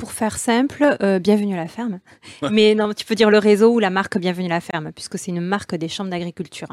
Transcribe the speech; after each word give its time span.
pour 0.00 0.12
faire 0.12 0.38
simple, 0.38 0.96
euh, 1.02 1.18
bienvenue 1.18 1.54
à 1.54 1.58
la 1.58 1.68
ferme. 1.68 2.00
Mais 2.50 2.74
non, 2.74 2.92
tu 2.94 3.04
peux 3.04 3.14
dire 3.14 3.30
le 3.30 3.38
réseau 3.38 3.70
ou 3.74 3.78
la 3.78 3.90
marque 3.90 4.18
Bienvenue 4.18 4.46
à 4.46 4.54
la 4.54 4.60
ferme, 4.60 4.92
puisque 4.92 5.18
c'est 5.18 5.30
une 5.30 5.42
marque 5.42 5.74
des 5.74 5.88
chambres 5.88 6.10
d'agriculture. 6.10 6.68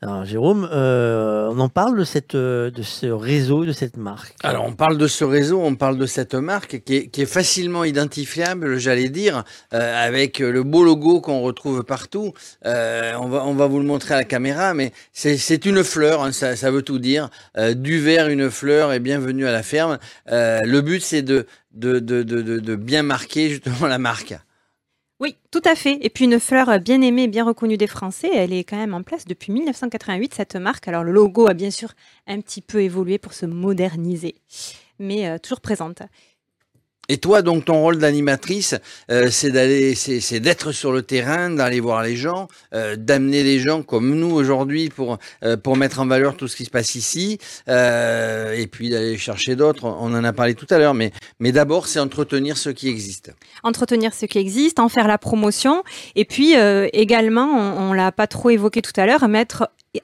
Alors, 0.00 0.24
Jérôme, 0.24 0.68
euh, 0.72 1.48
on 1.50 1.58
en 1.58 1.68
parle 1.68 1.98
de, 1.98 2.04
cette, 2.04 2.36
euh, 2.36 2.70
de 2.70 2.82
ce 2.82 3.06
réseau, 3.06 3.64
de 3.64 3.72
cette 3.72 3.96
marque? 3.96 4.34
Alors, 4.44 4.64
on 4.64 4.72
parle 4.72 4.98
de 4.98 5.08
ce 5.08 5.24
réseau, 5.24 5.60
on 5.60 5.74
parle 5.74 5.98
de 5.98 6.06
cette 6.06 6.34
marque 6.34 6.82
qui 6.84 6.94
est, 6.94 7.06
qui 7.08 7.22
est 7.22 7.26
facilement 7.26 7.82
identifiable, 7.82 8.78
j'allais 8.78 9.08
dire, 9.08 9.42
euh, 9.74 10.06
avec 10.06 10.38
le 10.38 10.62
beau 10.62 10.84
logo 10.84 11.20
qu'on 11.20 11.40
retrouve 11.40 11.82
partout. 11.82 12.32
Euh, 12.66 13.14
on, 13.20 13.28
va, 13.28 13.44
on 13.44 13.54
va 13.54 13.66
vous 13.66 13.78
le 13.78 13.86
montrer 13.86 14.14
à 14.14 14.18
la 14.18 14.24
caméra, 14.24 14.74
mais 14.74 14.92
c'est 15.12 15.36
c'est 15.36 15.66
une 15.66 15.82
fleur, 15.82 16.22
hein, 16.22 16.32
ça, 16.32 16.54
ça 16.54 16.70
veut 16.70 16.82
tout 16.82 17.00
dire. 17.00 17.30
Euh, 17.56 17.74
du 17.74 17.98
vert, 17.98 18.28
une 18.28 18.48
fleur 18.48 18.92
et 18.92 19.00
bienvenue 19.00 19.46
à 19.46 19.52
la 19.52 19.64
ferme. 19.64 19.98
Euh, 20.30 20.60
le 20.64 20.80
but, 20.80 21.02
c'est 21.02 21.22
de, 21.22 21.46
de, 21.72 21.98
de, 21.98 22.22
de, 22.22 22.42
de- 22.42 22.76
bien 22.76 23.02
marquer 23.02 23.50
justement 23.50 23.86
la 23.86 23.98
marque. 23.98 24.34
Oui, 25.20 25.36
tout 25.50 25.60
à 25.64 25.74
fait. 25.74 25.98
Et 26.00 26.08
puis 26.08 26.24
une 26.24 26.40
fleur 26.40 26.80
bien 26.80 27.02
aimée, 27.02 27.28
bien 27.28 27.44
reconnue 27.44 27.76
des 27.76 27.86
Français, 27.86 28.30
elle 28.34 28.52
est 28.54 28.64
quand 28.64 28.78
même 28.78 28.94
en 28.94 29.02
place 29.02 29.26
depuis 29.26 29.52
1988, 29.52 30.34
cette 30.34 30.56
marque. 30.56 30.88
Alors 30.88 31.04
le 31.04 31.12
logo 31.12 31.46
a 31.46 31.54
bien 31.54 31.70
sûr 31.70 31.90
un 32.26 32.40
petit 32.40 32.62
peu 32.62 32.82
évolué 32.82 33.18
pour 33.18 33.34
se 33.34 33.44
moderniser, 33.44 34.36
mais 34.98 35.28
euh, 35.28 35.38
toujours 35.38 35.60
présente. 35.60 36.02
Et 37.10 37.18
toi, 37.18 37.42
donc, 37.42 37.64
ton 37.64 37.80
rôle 37.82 37.98
d'animatrice, 37.98 38.76
euh, 39.10 39.30
c'est 39.32 39.50
d'être 39.50 40.70
sur 40.70 40.92
le 40.92 41.02
terrain, 41.02 41.50
d'aller 41.50 41.80
voir 41.80 42.04
les 42.04 42.14
gens, 42.14 42.46
euh, 42.72 42.94
d'amener 42.94 43.42
les 43.42 43.58
gens 43.58 43.82
comme 43.82 44.14
nous 44.14 44.30
aujourd'hui 44.30 44.90
pour 44.90 45.18
euh, 45.42 45.56
pour 45.56 45.76
mettre 45.76 45.98
en 45.98 46.06
valeur 46.06 46.36
tout 46.36 46.46
ce 46.46 46.54
qui 46.54 46.64
se 46.64 46.70
passe 46.70 46.94
ici, 46.94 47.38
et 47.66 48.66
puis 48.70 48.90
d'aller 48.90 49.18
chercher 49.18 49.56
d'autres. 49.56 49.86
On 49.86 50.14
en 50.14 50.22
a 50.22 50.32
parlé 50.32 50.54
tout 50.54 50.68
à 50.70 50.78
l'heure, 50.78 50.94
mais 50.94 51.10
d'abord, 51.40 51.88
c'est 51.88 51.98
entretenir 51.98 52.56
ce 52.56 52.70
qui 52.70 52.86
existe. 52.86 53.34
entretenir 53.64 54.14
ce 54.14 54.26
qui 54.26 54.38
existe, 54.38 54.78
en 54.78 54.88
faire 54.88 55.08
la 55.08 55.18
promotion, 55.18 55.82
et 56.14 56.24
puis 56.24 56.54
également, 56.92 57.48
on, 57.56 57.90
on 57.90 57.92
l'a 57.92 58.12
pas 58.12 58.28
trop 58.28 58.50
évoqué 58.50 58.82
tout 58.82 58.98
à 59.00 59.06
l'heure, 59.06 59.26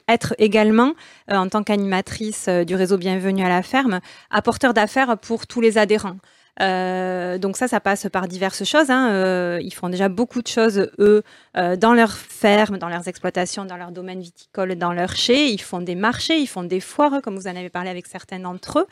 être 0.09 0.35
également, 0.39 0.93
en 1.29 1.47
tant 1.47 1.63
qu'animatrice 1.63 2.49
du 2.49 2.75
réseau 2.75 2.97
Bienvenue 2.97 3.45
à 3.45 3.49
la 3.49 3.61
ferme, 3.61 4.01
apporteur 4.29 4.73
d'affaires 4.73 5.17
pour 5.17 5.47
tous 5.47 5.61
les 5.61 5.77
adhérents. 5.77 6.17
Euh, 6.59 7.37
donc 7.37 7.57
ça, 7.57 7.67
ça 7.67 7.79
passe 7.79 8.07
par 8.11 8.27
diverses 8.27 8.63
choses. 8.63 8.89
hein. 8.89 9.11
Euh, 9.11 9.59
ils 9.61 9.73
font 9.73 9.89
déjà 9.89 10.09
beaucoup 10.09 10.41
de 10.41 10.47
choses, 10.47 10.89
eux, 10.99 11.23
euh, 11.55 11.75
dans 11.75 11.93
leurs 11.93 12.17
fermes, 12.17 12.77
dans 12.77 12.89
leurs 12.89 13.07
exploitations, 13.07 13.65
dans 13.65 13.77
leur 13.77 13.91
domaine 13.91 14.21
viticole, 14.21 14.75
dans 14.75 14.93
leurs 14.93 15.15
chais. 15.15 15.51
Ils 15.51 15.61
font 15.61 15.81
des 15.81 15.95
marchés, 15.95 16.37
ils 16.37 16.47
font 16.47 16.63
des 16.63 16.79
foires, 16.79 17.21
comme 17.21 17.35
vous 17.35 17.47
en 17.47 17.55
avez 17.55 17.69
parlé 17.69 17.89
avec 17.89 18.07
certains 18.07 18.39
d'entre 18.39 18.79
eux. 18.79 18.87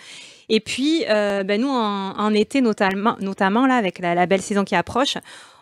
Et 0.50 0.60
puis, 0.60 1.06
euh, 1.10 1.44
ben, 1.44 1.62
nous, 1.62 1.70
en, 1.70 2.18
en 2.18 2.34
été, 2.34 2.62
notamment, 2.62 3.16
notamment 3.20 3.66
là, 3.66 3.76
avec 3.78 4.00
la, 4.00 4.26
belle 4.26 4.42
saison 4.42 4.64
qui 4.64 4.76
approche, 4.76 5.18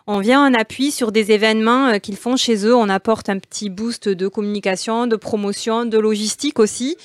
on 0.06 0.20
vient 0.20 0.44
en 0.46 0.52
appui 0.52 0.90
sur 0.90 1.12
des 1.12 1.32
événements 1.32 1.88
euh, 1.88 1.98
qu'ils 1.98 2.16
font 2.16 2.36
chez 2.36 2.66
eux. 2.66 2.74
On 2.74 2.90
apporte 2.90 3.30
un 3.30 3.38
petit 3.38 3.70
boost 3.70 4.08
de 4.08 4.28
communication, 4.28 5.06
de 5.06 5.16
promotion, 5.16 5.86
de 5.86 5.98
logistique 5.98 6.58
aussi. 6.58 6.96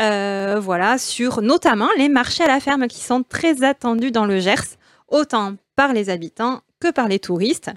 Euh, 0.00 0.58
voilà, 0.60 0.98
sur 0.98 1.40
notamment 1.40 1.88
les 1.96 2.08
marchés 2.08 2.44
à 2.44 2.48
la 2.48 2.60
ferme 2.60 2.88
qui 2.88 3.00
sont 3.00 3.22
très 3.22 3.62
attendus 3.62 4.10
dans 4.10 4.26
le 4.26 4.40
Gers, 4.40 4.76
autant 5.08 5.54
par 5.76 5.92
les 5.92 6.10
habitants 6.10 6.62
que 6.84 6.90
par 6.92 7.08
les 7.08 7.18
touristes. 7.18 7.70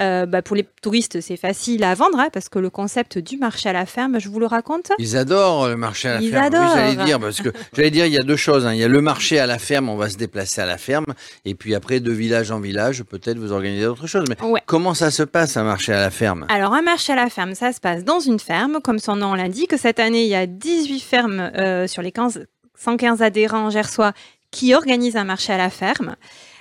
Euh, 0.00 0.26
bah, 0.26 0.42
pour 0.42 0.54
les 0.56 0.66
touristes, 0.82 1.20
c'est 1.20 1.36
facile 1.36 1.82
à 1.84 1.94
vendre 1.94 2.18
hein, 2.18 2.28
parce 2.32 2.48
que 2.48 2.58
le 2.58 2.70
concept 2.70 3.18
du 3.18 3.36
marché 3.36 3.68
à 3.68 3.72
la 3.72 3.86
ferme, 3.86 4.18
je 4.20 4.28
vous 4.28 4.38
le 4.40 4.46
raconte. 4.46 4.92
Ils 4.98 5.16
adorent 5.16 5.68
le 5.68 5.76
marché 5.76 6.08
à 6.08 6.14
la 6.14 6.20
Ils 6.22 6.30
ferme. 6.30 6.42
Oui, 6.50 6.56
adorent. 6.56 6.74
j'allais 6.76 7.04
dire 7.04 7.20
parce 7.20 7.40
que 7.40 7.48
j'allais 7.72 7.90
dire 7.90 8.06
il 8.06 8.12
y 8.12 8.18
a 8.18 8.22
deux 8.22 8.36
choses. 8.36 8.66
hein. 8.66 8.74
Il 8.74 8.78
y 8.80 8.84
a 8.84 8.88
le 8.88 9.00
marché 9.00 9.38
à 9.38 9.46
la 9.46 9.58
ferme, 9.58 9.88
on 9.88 9.96
va 9.96 10.08
se 10.10 10.16
déplacer 10.16 10.60
à 10.60 10.66
la 10.66 10.78
ferme, 10.78 11.06
et 11.44 11.54
puis 11.54 11.74
après 11.74 12.00
de 12.00 12.12
village 12.12 12.50
en 12.50 12.60
village, 12.60 13.02
peut-être 13.04 13.38
vous 13.38 13.52
organisez 13.52 13.86
autre 13.86 14.06
chose. 14.06 14.24
Mais 14.28 14.36
Ouais. 14.44 14.60
comment 14.66 14.94
ça 14.94 15.10
se 15.10 15.22
passe 15.22 15.56
un 15.56 15.64
marché 15.64 15.92
à 15.92 16.00
la 16.00 16.10
ferme? 16.10 16.46
Alors, 16.48 16.74
un 16.74 16.82
marché 16.82 17.12
à 17.12 17.16
la 17.16 17.28
ferme, 17.30 17.54
ça 17.54 17.72
se 17.72 17.80
passe 17.80 18.04
dans 18.04 18.20
une 18.20 18.38
ferme, 18.40 18.80
comme 18.82 18.98
son 18.98 19.16
nom 19.16 19.34
l'indique. 19.34 19.74
Cette 19.78 19.98
année, 20.00 20.22
il 20.22 20.28
y 20.28 20.34
a 20.34 20.46
18 20.46 21.00
fermes 21.00 21.40
euh, 21.56 21.86
sur 21.86 22.02
les 22.02 22.12
15 22.12 22.46
115 22.76 23.22
adhérents 23.22 23.70
gersois 23.70 24.12
qui 24.50 24.74
organisent 24.74 25.16
un 25.16 25.24
marché 25.24 25.52
à 25.52 25.58
la 25.58 25.68
ferme. 25.70 26.14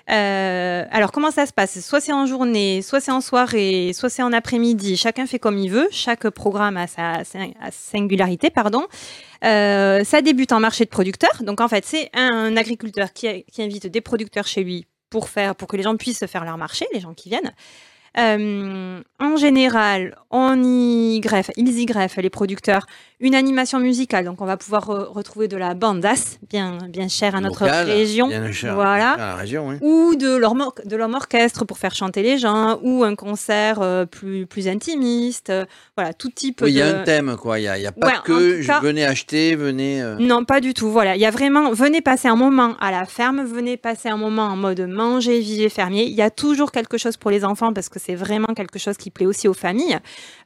Euh, 0.09 0.85
alors, 0.89 1.11
comment 1.11 1.31
ça 1.31 1.45
se 1.45 1.53
passe? 1.53 1.79
Soit 1.81 1.99
c'est 1.99 2.13
en 2.13 2.25
journée, 2.25 2.81
soit 2.81 3.01
c'est 3.01 3.11
en 3.11 3.21
soirée, 3.21 3.91
soit 3.93 4.09
c'est 4.09 4.23
en 4.23 4.31
après-midi. 4.31 4.95
Chacun 4.97 5.25
fait 5.25 5.39
comme 5.39 5.57
il 5.57 5.69
veut. 5.69 5.87
Chaque 5.91 6.29
programme 6.29 6.77
a 6.77 6.87
sa, 6.87 7.23
singularité, 7.71 8.49
pardon. 8.49 8.85
Euh, 9.43 10.03
ça 10.03 10.21
débute 10.21 10.51
en 10.51 10.59
marché 10.59 10.85
de 10.85 10.89
producteurs. 10.89 11.43
Donc, 11.43 11.61
en 11.61 11.67
fait, 11.67 11.85
c'est 11.85 12.09
un 12.13 12.55
agriculteur 12.55 13.13
qui, 13.13 13.43
qui 13.51 13.61
invite 13.61 13.87
des 13.87 14.01
producteurs 14.01 14.47
chez 14.47 14.63
lui 14.63 14.85
pour 15.09 15.29
faire, 15.29 15.55
pour 15.55 15.67
que 15.67 15.77
les 15.77 15.83
gens 15.83 15.95
puissent 15.95 16.25
faire 16.25 16.45
leur 16.45 16.57
marché, 16.57 16.85
les 16.93 16.99
gens 16.99 17.13
qui 17.13 17.29
viennent. 17.29 17.53
Euh, 18.17 19.01
en 19.19 19.37
général, 19.37 20.17
on 20.31 20.63
y 20.63 21.19
greffe, 21.19 21.51
ils 21.55 21.79
y 21.79 21.85
greffent 21.85 22.17
les 22.17 22.31
producteurs 22.31 22.87
une 23.19 23.33
animation 23.33 23.79
musicale. 23.79 24.25
Donc, 24.25 24.41
on 24.41 24.45
va 24.45 24.57
pouvoir 24.57 24.87
re- 24.87 25.05
retrouver 25.11 25.47
de 25.47 25.57
la 25.57 25.73
bandasse, 25.73 26.37
bien, 26.49 26.77
bien 26.87 27.07
chère 27.07 27.35
à 27.35 27.41
notre 27.41 27.61
Local, 27.65 27.87
région. 27.87 28.27
bien 28.27 28.51
cher, 28.51 28.75
Voilà. 28.75 29.11
à 29.13 29.17
la 29.17 29.35
région, 29.35 29.67
oui. 29.69 29.75
Ou 29.81 30.15
de 30.15 30.35
leur 30.35 30.53
orchestre 31.15 31.65
pour 31.65 31.79
faire 31.79 31.95
chanter 31.95 32.21
les 32.21 32.37
gens, 32.37 32.79
ou 32.83 33.03
un 33.03 33.15
concert 33.15 33.79
euh, 33.81 34.05
plus, 34.05 34.45
plus 34.45 34.67
intimiste. 34.67 35.49
euh, 35.49 35.65
voilà, 35.95 36.13
tout 36.13 36.29
type 36.29 36.61
Oui, 36.61 36.71
il 36.71 36.77
y 36.77 36.81
a 36.81 36.99
un 36.99 37.03
thème, 37.03 37.35
quoi. 37.37 37.57
Il 37.59 37.63
n'y 37.63 37.67
a, 37.67 37.77
il 37.77 37.83
y 37.83 37.87
a 37.87 37.91
pas 37.91 38.07
Ouais, 38.07 38.13
que 38.23 38.61
je 38.61 38.67
cas- 38.67 38.79
venez 38.81 39.03
acheter, 39.05 39.55
venez. 39.55 40.01
euh, 40.01 40.17
non, 40.19 40.45
pas 40.45 40.59
du 40.61 40.73
tout. 40.75 40.89
Voilà, 40.91 41.15
il 41.15 41.21
y 41.21 41.25
a 41.25 41.31
vraiment. 41.31 41.71
Venez 41.71 42.01
passer 42.01 42.27
un 42.27 42.35
moment 42.35 42.75
à 42.79 42.91
la 42.91 43.05
ferme, 43.05 43.43
venez 43.43 43.77
passer 43.77 44.09
un 44.09 44.17
moment 44.17 44.43
en 44.43 44.55
mode 44.55 44.81
manger, 44.81 45.39
vivre 45.39 45.71
fermier. 45.71 46.03
Il 46.05 46.13
y 46.15 46.21
a 46.21 46.29
toujours 46.29 46.71
quelque 46.71 46.97
chose 46.99 47.17
pour 47.17 47.31
les 47.31 47.43
enfants 47.43 47.73
parce 47.73 47.89
que 47.89 47.99
c'est 47.99 48.15
vraiment 48.15 48.53
quelque 48.55 48.77
chose 48.77 48.97
qui 48.97 49.09
plaît 49.09 49.25
aussi 49.25 49.47
aux 49.47 49.53
familles. 49.55 49.97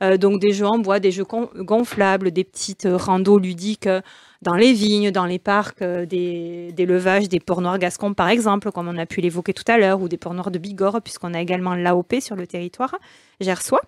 Euh, 0.03 0.15
donc 0.17 0.39
des 0.39 0.53
jeux 0.53 0.65
en 0.67 0.79
bois, 0.79 0.99
des 0.99 1.11
jeux 1.11 1.25
gon- 1.25 1.49
gonflables, 1.55 2.31
des 2.31 2.43
petites 2.61 2.85
euh, 2.85 2.95
randos 2.95 3.39
ludiques 3.39 3.87
euh, 3.87 4.01
dans 4.43 4.53
les 4.53 4.71
vignes, 4.73 5.09
dans 5.09 5.25
les 5.25 5.39
parcs, 5.39 5.81
euh, 5.81 6.05
des, 6.05 6.71
des 6.73 6.85
levages, 6.85 7.27
des 7.27 7.39
porcs 7.39 7.61
noirs 7.61 7.79
gascons 7.79 8.13
par 8.13 8.29
exemple, 8.29 8.71
comme 8.71 8.87
on 8.87 8.97
a 8.97 9.07
pu 9.07 9.19
l'évoquer 9.19 9.53
tout 9.53 9.63
à 9.67 9.79
l'heure, 9.79 9.99
ou 10.01 10.07
des 10.07 10.17
porcs 10.17 10.35
noirs 10.35 10.51
de 10.51 10.59
Bigorre, 10.59 11.01
puisqu'on 11.01 11.33
a 11.33 11.41
également 11.41 11.73
l'AOP 11.73 12.19
sur 12.19 12.35
le 12.35 12.45
territoire 12.45 12.95
gersois. 13.39 13.81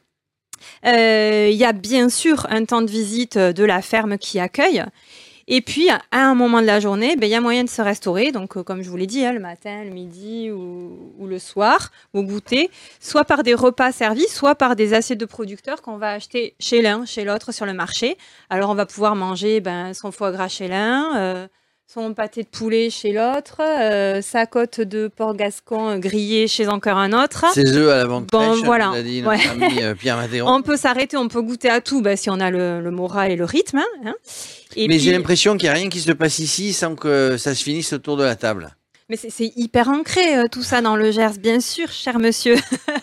Il 0.85 1.56
y 1.56 1.66
a 1.66 1.73
bien 1.73 2.09
sûr 2.09 2.47
un 2.50 2.63
temps 2.66 2.81
de 2.81 2.89
visite 2.89 3.38
de 3.38 3.63
la 3.63 3.81
ferme 3.81 4.17
qui 4.17 4.39
accueille. 4.39 4.83
Et 5.47 5.61
puis, 5.61 5.89
à 5.89 6.01
un 6.11 6.35
moment 6.35 6.61
de 6.61 6.65
la 6.65 6.79
journée, 6.79 7.15
ben, 7.15 7.27
il 7.27 7.31
y 7.31 7.35
a 7.35 7.41
moyen 7.41 7.63
de 7.63 7.69
se 7.69 7.81
restaurer. 7.81 8.31
Donc, 8.31 8.55
euh, 8.55 8.63
comme 8.63 8.81
je 8.81 8.89
vous 8.89 8.95
l'ai 8.95 9.07
dit, 9.07 9.25
hein, 9.25 9.33
le 9.33 9.39
matin, 9.39 9.83
le 9.83 9.89
midi 9.89 10.51
ou, 10.51 11.13
ou 11.19 11.27
le 11.27 11.39
soir, 11.39 11.91
au 12.13 12.23
goûter, 12.23 12.69
soit 12.99 13.25
par 13.25 13.43
des 13.43 13.53
repas 13.53 13.91
servis, 13.91 14.27
soit 14.29 14.55
par 14.55 14.75
des 14.75 14.93
assiettes 14.93 15.19
de 15.19 15.25
producteurs 15.25 15.81
qu'on 15.81 15.97
va 15.97 16.11
acheter 16.11 16.55
chez 16.59 16.81
l'un, 16.81 17.05
chez 17.05 17.25
l'autre 17.25 17.51
sur 17.51 17.65
le 17.65 17.73
marché. 17.73 18.17
Alors, 18.49 18.69
on 18.69 18.75
va 18.75 18.85
pouvoir 18.85 19.15
manger 19.15 19.59
ben, 19.59 19.93
son 19.93 20.11
foie 20.11 20.31
gras 20.31 20.47
chez 20.47 20.67
l'un, 20.67 21.17
euh, 21.17 21.47
son 21.93 22.13
pâté 22.15 22.41
de 22.41 22.47
poulet 22.47 22.89
chez 22.89 23.11
l'autre, 23.11 23.57
euh, 23.61 24.19
sa 24.21 24.45
côte 24.47 24.81
de 24.81 25.07
porc 25.07 25.35
gascon 25.35 25.99
grillée 25.99 26.47
chez 26.47 26.67
encore 26.67 26.97
un 26.97 27.13
autre. 27.13 27.45
Ces 27.53 27.75
œufs 27.77 27.91
à 27.91 27.97
la 27.97 28.05
vente 28.05 28.27
Bon, 28.31 28.53
fraîche, 28.53 28.63
voilà. 28.65 28.91
dit 29.03 29.21
notre 29.21 29.37
Ouais. 29.37 29.65
ami 29.67 29.83
euh, 29.83 29.93
Pierre. 29.93 30.17
On 30.45 30.61
peut 30.63 30.77
s'arrêter, 30.77 31.17
on 31.17 31.27
peut 31.27 31.41
goûter 31.41 31.69
à 31.69 31.81
tout 31.81 32.01
ben, 32.01 32.17
si 32.17 32.29
on 32.31 32.39
a 32.39 32.49
le, 32.49 32.81
le 32.81 32.89
moral 32.91 33.31
et 33.31 33.35
le 33.35 33.45
rythme. 33.45 33.81
hein. 34.05 34.13
Et 34.75 34.87
Mais 34.87 34.95
puis- 34.95 35.03
j'ai 35.03 35.11
l'impression 35.11 35.55
qu'il 35.55 35.67
n'y 35.67 35.71
a 35.71 35.73
rien 35.73 35.89
qui 35.89 35.99
se 35.99 36.11
passe 36.11 36.39
ici 36.39 36.73
sans 36.73 36.95
que 36.95 37.37
ça 37.37 37.53
se 37.53 37.63
finisse 37.63 37.93
autour 37.93 38.17
de 38.17 38.23
la 38.23 38.35
table. 38.35 38.75
Mais 39.09 39.17
c'est- 39.17 39.29
c'est 39.29 39.51
hyper 39.55 39.89
ancré 39.89 40.37
euh, 40.37 40.43
tout 40.51 40.63
ça 40.63 40.81
dans 40.81 40.95
le 40.95 41.11
Gers, 41.11 41.37
bien 41.39 41.59
sûr, 41.59 41.91
cher 41.91 42.17
monsieur. 42.17 42.55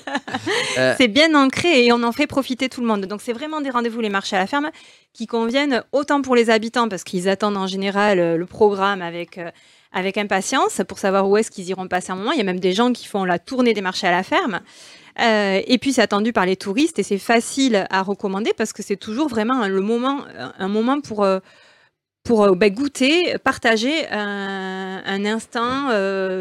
Euh. 0.79 0.95
C'est 0.97 1.09
bien 1.09 1.35
ancré 1.35 1.85
et 1.85 1.93
on 1.93 2.03
en 2.03 2.13
fait 2.13 2.27
profiter 2.27 2.69
tout 2.69 2.81
le 2.81 2.87
monde. 2.87 3.07
Donc 3.07 3.21
c'est 3.23 3.33
vraiment 3.33 3.61
des 3.61 3.71
rendez-vous 3.71 4.01
les 4.01 4.09
marchés 4.09 4.37
à 4.37 4.39
la 4.39 4.47
ferme 4.47 4.71
qui 5.13 5.27
conviennent 5.27 5.83
autant 5.93 6.23
pour 6.23 6.37
les 6.37 6.49
habitants 6.49 6.89
parce 6.89 7.03
qu'ils 7.03 7.29
attendent 7.29 7.57
en 7.57 7.67
général 7.67 8.19
euh, 8.19 8.37
le 8.37 8.47
programme 8.47 9.03
avec 9.03 9.39
euh, 9.39 9.51
avec 9.93 10.17
impatience 10.17 10.81
pour 10.87 10.99
savoir 10.99 11.29
où 11.29 11.37
est-ce 11.37 11.51
qu'ils 11.51 11.69
iront 11.69 11.89
passer 11.89 12.13
un 12.13 12.17
moment. 12.17 12.31
Il 12.31 12.39
y 12.39 12.41
a 12.41 12.45
même 12.45 12.61
des 12.61 12.73
gens 12.73 12.93
qui 12.93 13.07
font 13.07 13.25
la 13.25 13.41
tournée 13.41 13.75
des 13.75 13.81
marchés 13.81 14.07
à 14.07 14.13
la 14.13 14.23
ferme. 14.23 14.61
Et 15.19 15.79
puis 15.79 15.93
c'est 15.93 16.01
attendu 16.01 16.33
par 16.33 16.47
les 16.47 16.57
touristes 16.57 16.99
et 16.99 17.03
c'est 17.03 17.19
facile 17.19 17.87
à 17.91 18.03
recommander 18.03 18.53
parce 18.57 18.73
que 18.73 18.83
c'est 18.83 18.97
toujours 18.97 19.29
vraiment 19.29 19.67
le 19.67 19.81
moment, 19.81 20.21
un 20.59 20.69
moment 20.69 21.01
pour 21.01 21.27
pour 22.23 22.57
bah, 22.57 22.71
goûter, 22.71 23.37
partager 23.43 24.09
un, 24.11 25.25
instant 25.27 25.91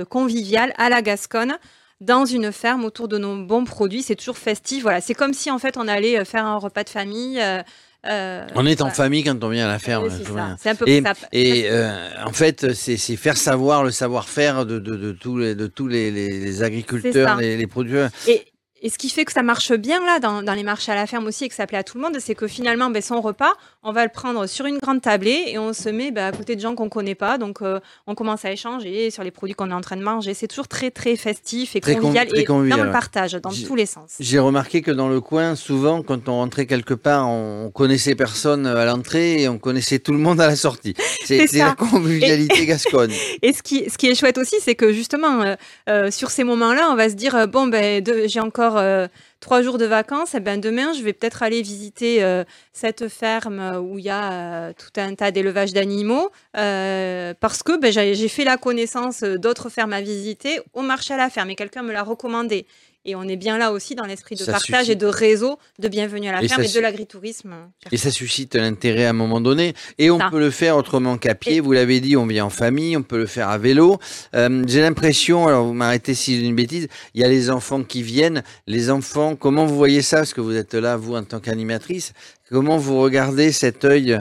convivial 0.09 0.71
à 0.77 0.89
la 0.89 1.01
Gasconne 1.01 1.57
dans 2.01 2.25
une 2.25 2.51
ferme 2.51 2.85
autour 2.85 3.07
de 3.07 3.17
nos 3.17 3.35
bons 3.45 3.65
produits. 3.65 4.01
C'est 4.03 4.15
toujours 4.15 4.37
festif. 4.37 4.83
Voilà, 4.83 5.01
c'est 5.01 5.13
comme 5.13 5.33
si 5.33 5.51
en 5.51 5.59
fait 5.59 5.77
on 5.77 5.87
allait 5.87 6.17
euh, 6.19 6.25
faire 6.25 6.45
un 6.45 6.57
repas 6.57 6.83
de 6.83 6.89
famille. 6.89 7.39
euh, 7.41 7.61
euh, 8.05 8.47
On 8.55 8.65
est 8.65 8.81
en 8.81 8.89
famille 8.89 9.23
quand 9.25 9.43
on 9.43 9.49
vient 9.49 9.65
à 9.65 9.71
la 9.71 9.79
ferme. 9.79 10.05
Oui, 10.05 10.09
je 10.09 10.33
c'est 10.57 10.69
un 10.69 10.75
peu 10.75 10.87
Et, 10.87 11.01
ça. 11.01 11.13
et 11.33 11.65
euh, 11.69 12.07
en 12.25 12.31
fait, 12.31 12.73
c'est 12.73 12.95
faire 13.17 13.35
savoir 13.35 13.83
le 13.83 13.91
savoir-faire 13.91 14.65
de, 14.65 14.79
de, 14.79 14.95
de 14.95 15.11
tous 15.11 15.37
les, 15.37 15.53
de 15.53 15.67
tous 15.67 15.89
les, 15.89 16.09
les- 16.09 16.39
les 16.39 16.63
agriculteurs, 16.63 17.35
les, 17.35 17.57
les 17.57 17.67
producteurs. 17.67 18.09
Et, 18.27 18.45
et 18.81 18.89
ce 18.89 18.97
qui 18.97 19.09
fait 19.09 19.25
que 19.25 19.31
ça 19.31 19.43
marche 19.43 19.73
bien 19.73 20.03
là 20.05 20.19
dans, 20.19 20.41
dans, 20.41 20.53
les 20.53 20.63
marchés 20.63 20.91
à 20.91 20.95
la 20.95 21.07
ferme 21.07 21.27
aussi 21.27 21.45
et 21.45 21.49
que 21.49 21.55
ça 21.55 21.67
plaît 21.67 21.77
à 21.77 21.83
tout 21.83 21.97
le 21.97 22.03
monde, 22.03 22.17
c'est 22.19 22.35
que 22.35 22.47
finalement, 22.47 22.89
ben, 22.89 23.01
son 23.01 23.21
repas, 23.21 23.53
on 23.83 23.91
va 23.91 24.03
le 24.03 24.11
prendre 24.11 24.47
sur 24.47 24.65
une 24.65 24.77
grande 24.77 25.01
tablée 25.01 25.45
et 25.47 25.57
on 25.57 25.73
se 25.73 25.89
met 25.89 26.11
ben, 26.11 26.27
à 26.27 26.31
côté 26.31 26.55
de 26.55 26.61
gens 26.61 26.75
qu'on 26.75 26.89
connaît 26.89 27.15
pas. 27.15 27.37
Donc, 27.37 27.61
euh, 27.61 27.79
on 28.07 28.15
commence 28.15 28.45
à 28.45 28.51
échanger 28.51 29.11
sur 29.11 29.23
les 29.23 29.31
produits 29.31 29.55
qu'on 29.55 29.69
est 29.71 29.73
en 29.73 29.81
train 29.81 29.97
de 29.97 30.03
manger. 30.03 30.33
C'est 30.33 30.47
toujours 30.47 30.67
très 30.67 30.91
très 30.91 31.15
festif 31.15 31.75
et 31.75 31.81
Très 31.81 31.95
con- 31.95 32.01
convivial 32.01 32.27
très 32.27 32.39
et 32.41 32.45
convivial, 32.45 32.79
dans 32.79 32.85
le 32.85 32.91
partage, 32.91 33.33
dans 33.33 33.51
tous 33.51 33.75
les 33.75 33.85
sens. 33.85 34.15
J'ai 34.19 34.39
remarqué 34.39 34.81
que 34.81 34.91
dans 34.91 35.09
le 35.09 35.21
coin, 35.21 35.55
souvent, 35.55 36.01
quand 36.01 36.29
on 36.29 36.33
rentrait 36.33 36.65
quelque 36.65 36.93
part, 36.93 37.27
on 37.29 37.71
connaissait 37.71 38.15
personne 38.15 38.65
à 38.65 38.85
l'entrée 38.85 39.41
et 39.41 39.49
on 39.49 39.57
connaissait 39.57 39.99
tout 39.99 40.11
le 40.11 40.19
monde 40.19 40.39
à 40.41 40.47
la 40.47 40.55
sortie. 40.55 40.93
C'est 41.25 41.51
la 41.53 41.75
convivialité 41.75 42.65
gasconne. 42.65 43.11
Et 43.41 43.53
ce 43.53 43.61
qui, 43.61 43.89
ce 43.89 43.97
qui 43.97 44.07
est 44.07 44.15
chouette 44.15 44.37
aussi, 44.37 44.55
c'est 44.61 44.75
que 44.75 44.91
justement, 44.91 45.41
euh, 45.41 45.55
euh, 45.89 46.11
sur 46.11 46.31
ces 46.31 46.43
moments-là, 46.43 46.89
on 46.91 46.95
va 46.95 47.09
se 47.09 47.15
dire 47.15 47.35
euh, 47.35 47.45
bon, 47.45 47.67
ben, 47.67 48.03
j'ai 48.25 48.39
encore 48.39 48.68
euh, 48.77 49.07
trois 49.39 49.61
jours 49.61 49.77
de 49.77 49.85
vacances, 49.85 50.35
et 50.35 50.39
ben, 50.39 50.59
demain, 50.59 50.93
je 50.93 51.01
vais 51.01 51.13
peut-être 51.13 51.43
aller 51.43 51.61
visiter 51.61 52.23
euh, 52.23 52.43
cette 52.73 53.07
ferme 53.07 53.79
où 53.81 53.99
il 53.99 54.05
y 54.05 54.09
a 54.09 54.31
euh, 54.31 54.73
tout 54.73 54.99
un 54.99 55.15
tas 55.15 55.31
d'élevages 55.31 55.73
d'animaux, 55.73 56.29
parce 56.53 57.63
que 57.63 57.79
ben, 57.79 57.91
j'ai 57.91 58.27
fait 58.27 58.43
la 58.43 58.57
connaissance 58.57 59.23
d'autres 59.23 59.69
fermes 59.69 59.93
à 59.93 60.01
visiter 60.01 60.59
au 60.73 60.81
marché 60.81 61.13
à 61.13 61.17
la 61.17 61.29
ferme, 61.29 61.49
et 61.49 61.55
quelqu'un 61.55 61.83
me 61.83 61.91
l'a 61.91 62.03
recommandé. 62.03 62.65
Et 63.05 63.15
on 63.15 63.23
est 63.23 63.37
bien 63.37 63.57
là 63.57 63.71
aussi 63.71 63.95
dans 63.95 64.03
l'esprit 64.05 64.35
de 64.35 64.43
Ça 64.43 64.51
partage 64.51 64.85
suscite- 64.87 64.91
et 64.91 64.95
de 64.95 65.05
réseau 65.05 65.57
de 65.79 65.87
bienvenue 65.87 66.27
à 66.27 66.33
la 66.33 66.43
Et 66.43 66.49
ferme 66.49 66.63
et 66.63 66.67
su- 66.67 66.75
de 66.75 66.81
l'agritourisme. 66.81 67.55
Et 67.93 67.97
ça 67.97 68.11
suscite 68.11 68.55
l'intérêt 68.55 69.05
à 69.05 69.11
un 69.11 69.13
moment 69.13 69.39
donné. 69.39 69.73
Et 69.97 70.11
on 70.11 70.19
Ça. 70.19 70.27
peut 70.29 70.39
le 70.39 70.51
faire 70.51 70.75
autrement 70.75 71.17
qu'à 71.17 71.33
pied. 71.33 71.55
Et- 71.55 71.59
Vous 71.61 71.71
l'avez 71.71 72.01
dit, 72.01 72.17
on 72.17 72.25
vient 72.27 72.45
en 72.45 72.49
famille, 72.49 72.97
on 72.97 73.01
peut 73.03 73.17
le 73.17 73.25
faire 73.25 73.47
à 73.47 73.57
vélo. 73.57 73.99
Euh, 74.35 74.63
J'ai 74.67 74.81
l'impression, 74.81 75.47
alors 75.47 75.65
vous 75.65 75.73
m'arrêtez 75.73 76.13
si 76.13 76.35
j'ai 76.39 76.45
une 76.45 76.55
bêtise, 76.55 76.89
il 77.13 77.21
y 77.21 77.23
a 77.23 77.29
les 77.29 77.49
enfants 77.49 77.83
qui 77.83 78.03
viennent. 78.03 78.43
Les 78.67 78.89
enfants, 78.89 79.35
comment 79.37 79.65
vous 79.65 79.77
voyez 79.77 80.01
ça? 80.01 80.17
Parce 80.17 80.33
que 80.33 80.41
vous 80.41 80.55
êtes 80.55 80.73
là, 80.73 80.97
vous, 80.97 81.15
en 81.15 81.23
tant 81.23 81.39
qu'animatrice. 81.39 82.11
Comment 82.49 82.77
vous 82.77 82.99
regardez 82.99 83.53
cet 83.53 83.85
œil, 83.85 84.19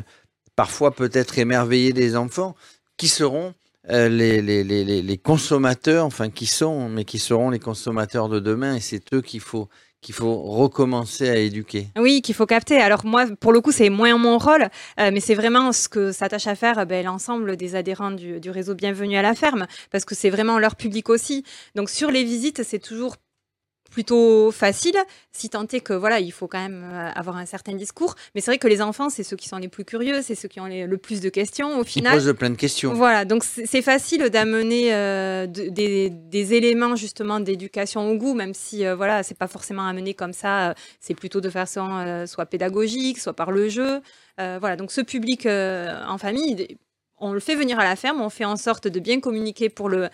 parfois 0.55 0.95
peut-être 0.95 1.39
émerveillé 1.39 1.93
des 1.93 2.15
enfants, 2.15 2.55
qui 2.97 3.09
seront 3.09 3.55
euh, 3.90 4.08
les, 4.08 4.43
les, 4.43 4.62
les, 4.64 5.19
consommateurs, 5.19 6.05
enfin 6.05 6.31
qui 6.31 6.46
sont, 6.46 6.88
mais 6.88 7.05
qui 7.05 7.19
seront 7.19 7.50
les 7.50 7.58
consommateurs 7.58 8.29
de 8.29 8.38
demain. 8.40 8.76
Et 8.76 8.81
c'est 8.81 9.14
eux 9.14 9.23
qu'il 9.23 9.40
faut, 9.40 9.69
qu'il 10.00 10.14
faut 10.14 10.37
recommencer 10.37 11.29
à 11.29 11.37
éduquer. 11.37 11.88
Oui, 11.99 12.20
qu'il 12.23 12.35
faut 12.35 12.46
capter. 12.46 12.76
Alors 12.76 13.05
moi, 13.05 13.26
pour 13.40 13.52
le 13.52 13.61
coup, 13.61 13.73
c'est 13.73 13.90
moins 13.90 14.17
mon 14.19 14.38
rôle, 14.38 14.69
euh, 15.00 15.11
mais 15.12 15.20
c'est 15.20 15.35
vraiment 15.35 15.73
ce 15.73 15.88
que 15.88 16.12
s'attache 16.12 16.46
à 16.46 16.55
faire 16.55 16.85
l'ensemble 17.02 17.56
des 17.56 17.75
adhérents 17.75 18.11
du, 18.11 18.40
du 18.40 18.50
réseau 18.50 18.75
Bienvenue 18.75 19.17
à 19.17 19.23
la 19.23 19.35
ferme, 19.35 19.67
parce 19.91 20.05
que 20.05 20.14
c'est 20.14 20.31
vraiment 20.31 20.58
leur 20.58 20.76
public 20.76 21.08
aussi. 21.08 21.44
Donc 21.75 21.91
sur 21.91 22.11
les 22.11 22.25
visites, 22.25 22.62
c'est 22.62 22.79
toujours 22.79 23.17
plutôt 23.90 24.50
facile, 24.52 24.96
si 25.32 25.49
tant 25.49 25.67
est 25.67 25.81
que 25.81 25.93
voilà, 25.93 26.20
il 26.20 26.31
faut 26.32 26.46
quand 26.46 26.61
même 26.61 26.85
euh, 26.85 27.11
avoir 27.14 27.37
un 27.37 27.46
certain 27.46 27.75
discours. 27.75 28.14
Mais 28.35 28.40
c'est 28.40 28.50
vrai 28.50 28.58
que 28.58 28.69
les 28.69 28.82
enfants, 28.82 29.08
c'est 29.11 29.23
ceux 29.23 29.37
qui 29.37 29.49
sont 29.49 29.56
les 29.58 29.69
plus 29.69 29.85
curieux, 29.85 30.20
c'est 30.23 30.35
ceux 30.35 30.49
qui 30.49 30.61
ont 30.61 30.67
les- 30.67 30.87
le 30.87 30.99
plus 30.99 31.20
de 31.20 31.29
questions 31.29 31.79
au 31.79 31.82
Ils 31.82 31.88
final. 31.88 32.14
posent 32.14 32.35
plein 32.37 32.50
de 32.50 32.56
questions. 32.56 32.93
Voilà, 32.94 33.25
donc 33.25 33.44
c'est 33.44 33.82
facile 33.82 34.29
d'amener 34.31 34.94
euh, 34.94 35.46
de- 35.46 35.69
des, 35.69 36.11
des 36.11 36.55
éléments 36.55 36.96
justement 36.96 37.40
d'éducation 37.40 38.11
au 38.11 38.17
goût, 38.17 38.35
même 38.35 38.55
si 38.55 38.85
euh, 38.85 38.94
voilà, 38.94 39.23
c'est 39.23 39.37
pas 39.38 39.49
forcément 39.49 39.87
amené 39.87 40.14
comme 40.14 40.32
ça. 40.32 40.70
euh, 40.70 40.75
c'est 41.00 41.14
plutôt 41.14 41.41
de 41.41 41.50
façon 41.50 41.88
euh, 41.91 42.26
soit 42.26 42.46
pédagogique, 42.46 43.19
soit 43.19 43.34
par 43.34 43.50
le 43.50 43.69
jeu. 43.69 44.00
Voilà, 44.38 44.76
donc 44.76 44.93
ce 44.93 45.00
public 45.00 45.46
en 45.46 46.17
famille, 46.19 46.79
on 47.19 47.32
le 47.32 47.41
fait 47.41 47.56
venir 47.56 47.81
à 47.81 47.84
la 47.84 47.96
ferme, 47.96 48.20
on 48.20 48.31
fait 48.31 48.44
en 48.44 48.56
sorte 48.56 48.87
de 48.87 49.00
bien 49.00 49.19
communiquer 49.19 49.69
pour 49.69 49.88
le 49.88 50.08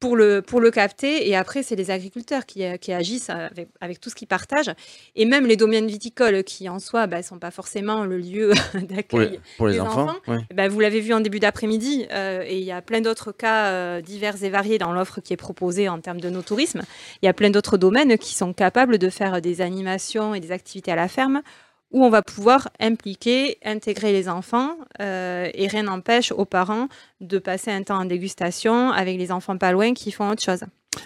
pour 0.00 0.16
le, 0.16 0.40
pour 0.40 0.60
le 0.60 0.70
capter. 0.70 1.28
Et 1.28 1.36
après, 1.36 1.62
c'est 1.62 1.76
les 1.76 1.90
agriculteurs 1.90 2.46
qui, 2.46 2.64
euh, 2.64 2.76
qui 2.78 2.92
agissent 2.92 3.30
avec, 3.30 3.68
avec 3.80 4.00
tout 4.00 4.08
ce 4.08 4.14
qu'ils 4.14 4.26
partagent. 4.28 4.72
Et 5.14 5.26
même 5.26 5.46
les 5.46 5.56
domaines 5.56 5.86
viticoles 5.86 6.42
qui, 6.42 6.68
en 6.68 6.78
soi, 6.78 7.06
ne 7.06 7.22
sont 7.22 7.38
pas 7.38 7.50
forcément 7.50 8.04
le 8.04 8.18
lieu 8.18 8.52
d'accueil 8.74 9.40
pour 9.58 9.66
les 9.66 9.74
les 9.74 9.80
enfants, 9.80 10.14
ben, 10.54 10.68
vous 10.68 10.80
l'avez 10.80 11.00
vu 11.00 11.12
en 11.12 11.20
début 11.20 11.38
d'après-midi, 11.38 12.06
euh, 12.12 12.42
et 12.46 12.58
il 12.58 12.64
y 12.64 12.72
a 12.72 12.80
plein 12.80 13.00
d'autres 13.00 13.30
cas 13.30 13.66
euh, 13.66 14.00
divers 14.00 14.42
et 14.42 14.48
variés 14.48 14.78
dans 14.78 14.92
l'offre 14.92 15.20
qui 15.20 15.32
est 15.32 15.36
proposée 15.36 15.88
en 15.88 16.00
termes 16.00 16.20
de 16.20 16.30
nos 16.30 16.42
tourismes. 16.42 16.82
Il 17.22 17.26
y 17.26 17.28
a 17.28 17.34
plein 17.34 17.50
d'autres 17.50 17.76
domaines 17.76 18.16
qui 18.18 18.34
sont 18.34 18.52
capables 18.52 18.98
de 18.98 19.10
faire 19.10 19.40
des 19.42 19.60
animations 19.60 20.34
et 20.34 20.40
des 20.40 20.50
activités 20.50 20.90
à 20.90 20.96
la 20.96 21.08
ferme 21.08 21.42
où 21.90 22.04
on 22.04 22.10
va 22.10 22.22
pouvoir 22.22 22.68
impliquer, 22.78 23.58
intégrer 23.64 24.12
les 24.12 24.28
enfants, 24.28 24.76
euh, 25.00 25.48
et 25.54 25.66
rien 25.66 25.84
n'empêche 25.84 26.30
aux 26.32 26.44
parents 26.44 26.88
de 27.20 27.38
passer 27.38 27.70
un 27.70 27.82
temps 27.82 27.98
en 27.98 28.04
dégustation 28.04 28.90
avec 28.90 29.18
les 29.18 29.32
enfants 29.32 29.56
pas 29.58 29.72
loin 29.72 29.92
qui 29.94 30.12
font 30.12 30.30
autre 30.30 30.42
chose. 30.42 30.60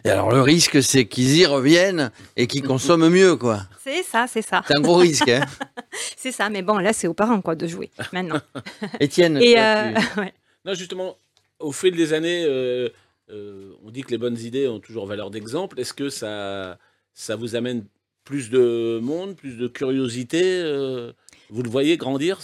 Et 0.05 0.11
alors 0.11 0.31
le 0.31 0.41
risque, 0.41 0.83
c'est 0.83 1.07
qu'ils 1.07 1.37
y 1.37 1.47
reviennent 1.47 2.11
et 2.37 2.47
qu'ils 2.47 2.63
consomment 2.63 3.09
mieux, 3.11 3.37
quoi. 3.37 3.61
C'est 3.83 4.03
ça, 4.03 4.27
c'est 4.29 4.43
ça, 4.43 4.63
C'est 4.67 4.77
un 4.77 4.81
gros 4.81 4.97
risque, 4.97 5.29
hein. 5.29 5.45
c'est 6.17 6.33
ça. 6.33 6.49
Mais 6.51 6.63
bon, 6.63 6.79
là, 6.79 6.93
c'est 6.93 7.07
aux 7.07 7.15
parents 7.15 7.41
quoi 7.41 7.55
de 7.55 7.67
jouer 7.67 7.91
maintenant. 8.13 8.41
Étienne, 9.01 9.39
Et 9.43 9.55
toi, 9.55 9.63
euh, 9.63 9.93
tu- 10.15 10.21
ouais. 10.21 10.35
Non, 10.65 10.75
justement, 10.75 11.17
au 11.61 11.73
fil 11.73 11.95
des 11.97 12.13
années, 12.15 12.45
euh, 12.47 12.89
euh, 13.31 13.73
on 13.85 13.91
dit 13.91 14.03
que 14.03 14.11
les 14.11 14.19
bonnes 14.19 14.39
idées 14.39 14.69
ont 14.69 14.81
toujours 14.81 15.07
valeur 15.07 15.31
d'exemple. 15.31 15.79
Est-ce 15.81 15.93
que 15.95 16.09
ça, 16.09 16.79
ça 17.13 17.37
vous 17.37 17.55
amène 17.57 17.85
plus 18.25 18.50
de 18.50 18.99
monde, 19.03 19.37
plus 19.37 19.56
de 19.56 19.69
curiosité 19.69 20.43
euh, 20.43 21.12
Vous 21.50 21.62
le 21.62 21.71
voyez 21.71 21.97
grandir 21.97 22.41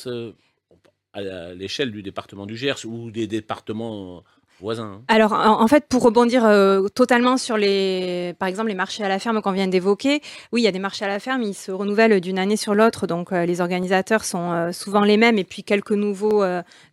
à 1.13 1.55
l'échelle 1.55 1.91
du 1.91 2.03
département 2.03 2.47
du 2.47 2.57
Gers 2.57 2.85
ou 2.85 3.11
des 3.11 3.27
départements 3.27 4.23
voisins 4.61 4.99
hein? 4.99 5.03
Alors, 5.09 5.33
en, 5.33 5.67
fait, 5.67 5.87
pour 5.89 6.03
rebondir 6.03 6.45
euh, 6.45 6.87
totalement 6.89 7.39
sur 7.39 7.57
les, 7.57 8.35
par 8.39 8.47
exemple, 8.47 8.69
les 8.69 8.75
marchés 8.75 9.03
à 9.03 9.09
la 9.09 9.19
ferme 9.19 9.41
qu'on 9.41 9.53
vient 9.53 9.67
d'évoquer, 9.67 10.21
oui, 10.53 10.61
il 10.61 10.65
y 10.65 10.69
a 10.69 10.73
des 10.73 10.79
marchés 10.79 11.07
à 11.07 11.09
la 11.09 11.19
ferme, 11.19 11.43
ils 11.43 11.55
se 11.55 11.73
renouvellent 11.73 12.21
d'une 12.21 12.39
année 12.39 12.57
sur 12.57 12.75
l'autre, 12.75 13.07
donc 13.07 13.33
euh, 13.33 13.47
les 13.47 13.61
organisateurs 13.63 14.25
sont 14.25 14.71
souvent 14.73 15.01
les 15.01 15.17
mêmes, 15.17 15.39
et 15.39 15.45
puis 15.45 15.65
quelques 15.65 15.93
nouveaux 15.93 16.45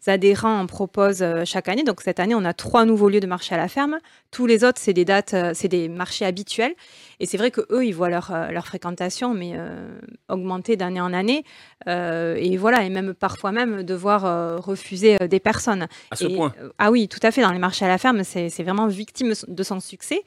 adhérents 0.07 0.61
en 0.61 0.65
proposent 0.65 1.25
chaque 1.43 1.67
année. 1.67 1.83
Donc 1.83 2.01
cette 2.01 2.21
année, 2.21 2.33
on 2.35 2.45
a 2.45 2.53
trois 2.53 2.85
nouveaux 2.85 3.09
lieux 3.09 3.19
de 3.19 3.27
marché 3.27 3.53
à 3.53 3.57
la 3.57 3.67
ferme. 3.67 3.99
Tous 4.31 4.45
les 4.45 4.63
autres, 4.63 4.79
c'est 4.81 4.93
des 4.93 5.05
dates, 5.05 5.35
c'est 5.53 5.67
des 5.67 5.89
marchés 5.89 6.25
habituels, 6.25 6.73
et 7.19 7.25
c'est 7.25 7.37
vrai 7.37 7.51
que 7.51 7.61
eux, 7.71 7.85
ils 7.85 7.93
voient 7.93 8.09
leur, 8.09 8.31
euh, 8.31 8.49
leur 8.51 8.65
fréquentation, 8.67 9.33
mais 9.33 9.53
euh, 9.55 9.99
augmenter 10.29 10.75
d'année 10.75 11.01
en 11.01 11.13
année, 11.13 11.43
Euh, 11.87 12.35
et 12.35 12.57
voilà, 12.57 12.83
et 12.83 12.89
même 12.89 13.13
parfois 13.13 13.51
même 13.51 13.83
devoir 13.83 14.25
euh, 14.25 14.57
refuser 14.57 15.17
des 15.29 15.39
personnes. 15.39 15.87
À 16.11 16.15
ce 16.15 16.25
Et, 16.25 16.35
point. 16.35 16.53
ah 16.79 16.91
oui, 16.91 17.07
tout 17.07 17.19
à 17.23 17.31
fait. 17.31 17.41
Dans 17.41 17.51
les 17.53 17.59
marchés 17.59 17.85
à 17.85 17.87
la 17.87 17.97
ferme, 17.97 18.23
c'est 18.23 18.63
vraiment 18.63 18.87
victime 18.87 19.33
de 19.47 19.63
son 19.63 19.79
succès. 19.79 20.21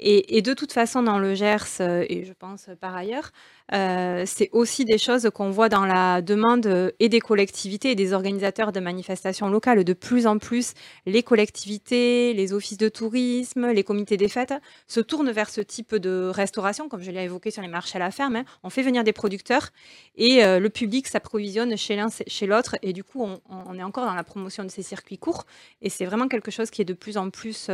Et, 0.00 0.38
et 0.38 0.42
de 0.42 0.54
toute 0.54 0.72
façon, 0.72 1.02
dans 1.02 1.18
le 1.18 1.34
Gers, 1.34 1.80
et 1.80 2.24
je 2.24 2.32
pense 2.32 2.70
par 2.80 2.94
ailleurs, 2.96 3.30
euh, 3.72 4.24
c'est 4.26 4.50
aussi 4.52 4.84
des 4.84 4.98
choses 4.98 5.30
qu'on 5.34 5.50
voit 5.50 5.68
dans 5.68 5.86
la 5.86 6.20
demande 6.20 6.66
euh, 6.66 6.90
et 7.00 7.08
des 7.08 7.20
collectivités 7.20 7.92
et 7.92 7.94
des 7.94 8.12
organisateurs 8.12 8.70
de 8.70 8.80
manifestations 8.80 9.48
locales. 9.48 9.82
De 9.84 9.92
plus 9.94 10.26
en 10.26 10.38
plus, 10.38 10.74
les 11.06 11.22
collectivités, 11.22 12.34
les 12.34 12.52
offices 12.52 12.76
de 12.76 12.88
tourisme, 12.88 13.68
les 13.68 13.82
comités 13.82 14.16
des 14.16 14.28
fêtes 14.28 14.54
se 14.86 15.00
tournent 15.00 15.30
vers 15.30 15.48
ce 15.48 15.62
type 15.62 15.94
de 15.94 16.30
restauration, 16.32 16.88
comme 16.88 17.02
je 17.02 17.10
l'ai 17.10 17.24
évoqué 17.24 17.50
sur 17.50 17.62
les 17.62 17.68
marchés 17.68 17.96
à 17.96 18.00
la 18.00 18.10
ferme. 18.10 18.36
hein. 18.36 18.44
On 18.62 18.68
fait 18.68 18.82
venir 18.82 19.04
des 19.04 19.12
producteurs 19.12 19.70
et 20.16 20.44
euh, 20.44 20.58
le 20.58 20.68
public 20.68 21.06
s'approvisionne 21.06 21.76
chez 21.78 21.96
l'un, 21.96 22.08
chez 22.26 22.46
l'autre. 22.46 22.76
Et 22.82 22.92
du 22.92 23.04
coup, 23.04 23.26
on, 23.48 23.74
est 23.78 23.82
encore 23.82 24.04
dans 24.04 24.14
la 24.14 24.24
promotion 24.24 24.64
de 24.64 24.68
ces 24.70 24.82
circuits 24.82 25.18
courts. 25.18 25.46
Et 25.80 25.88
c'est 25.88 26.04
vraiment 26.04 26.28
quelque 26.28 26.50
chose 26.50 26.70
qui 26.70 26.82
est 26.82 26.86
de 26.86 26.92
plus 26.92 27.16
en 27.16 27.30
plus 27.30 27.68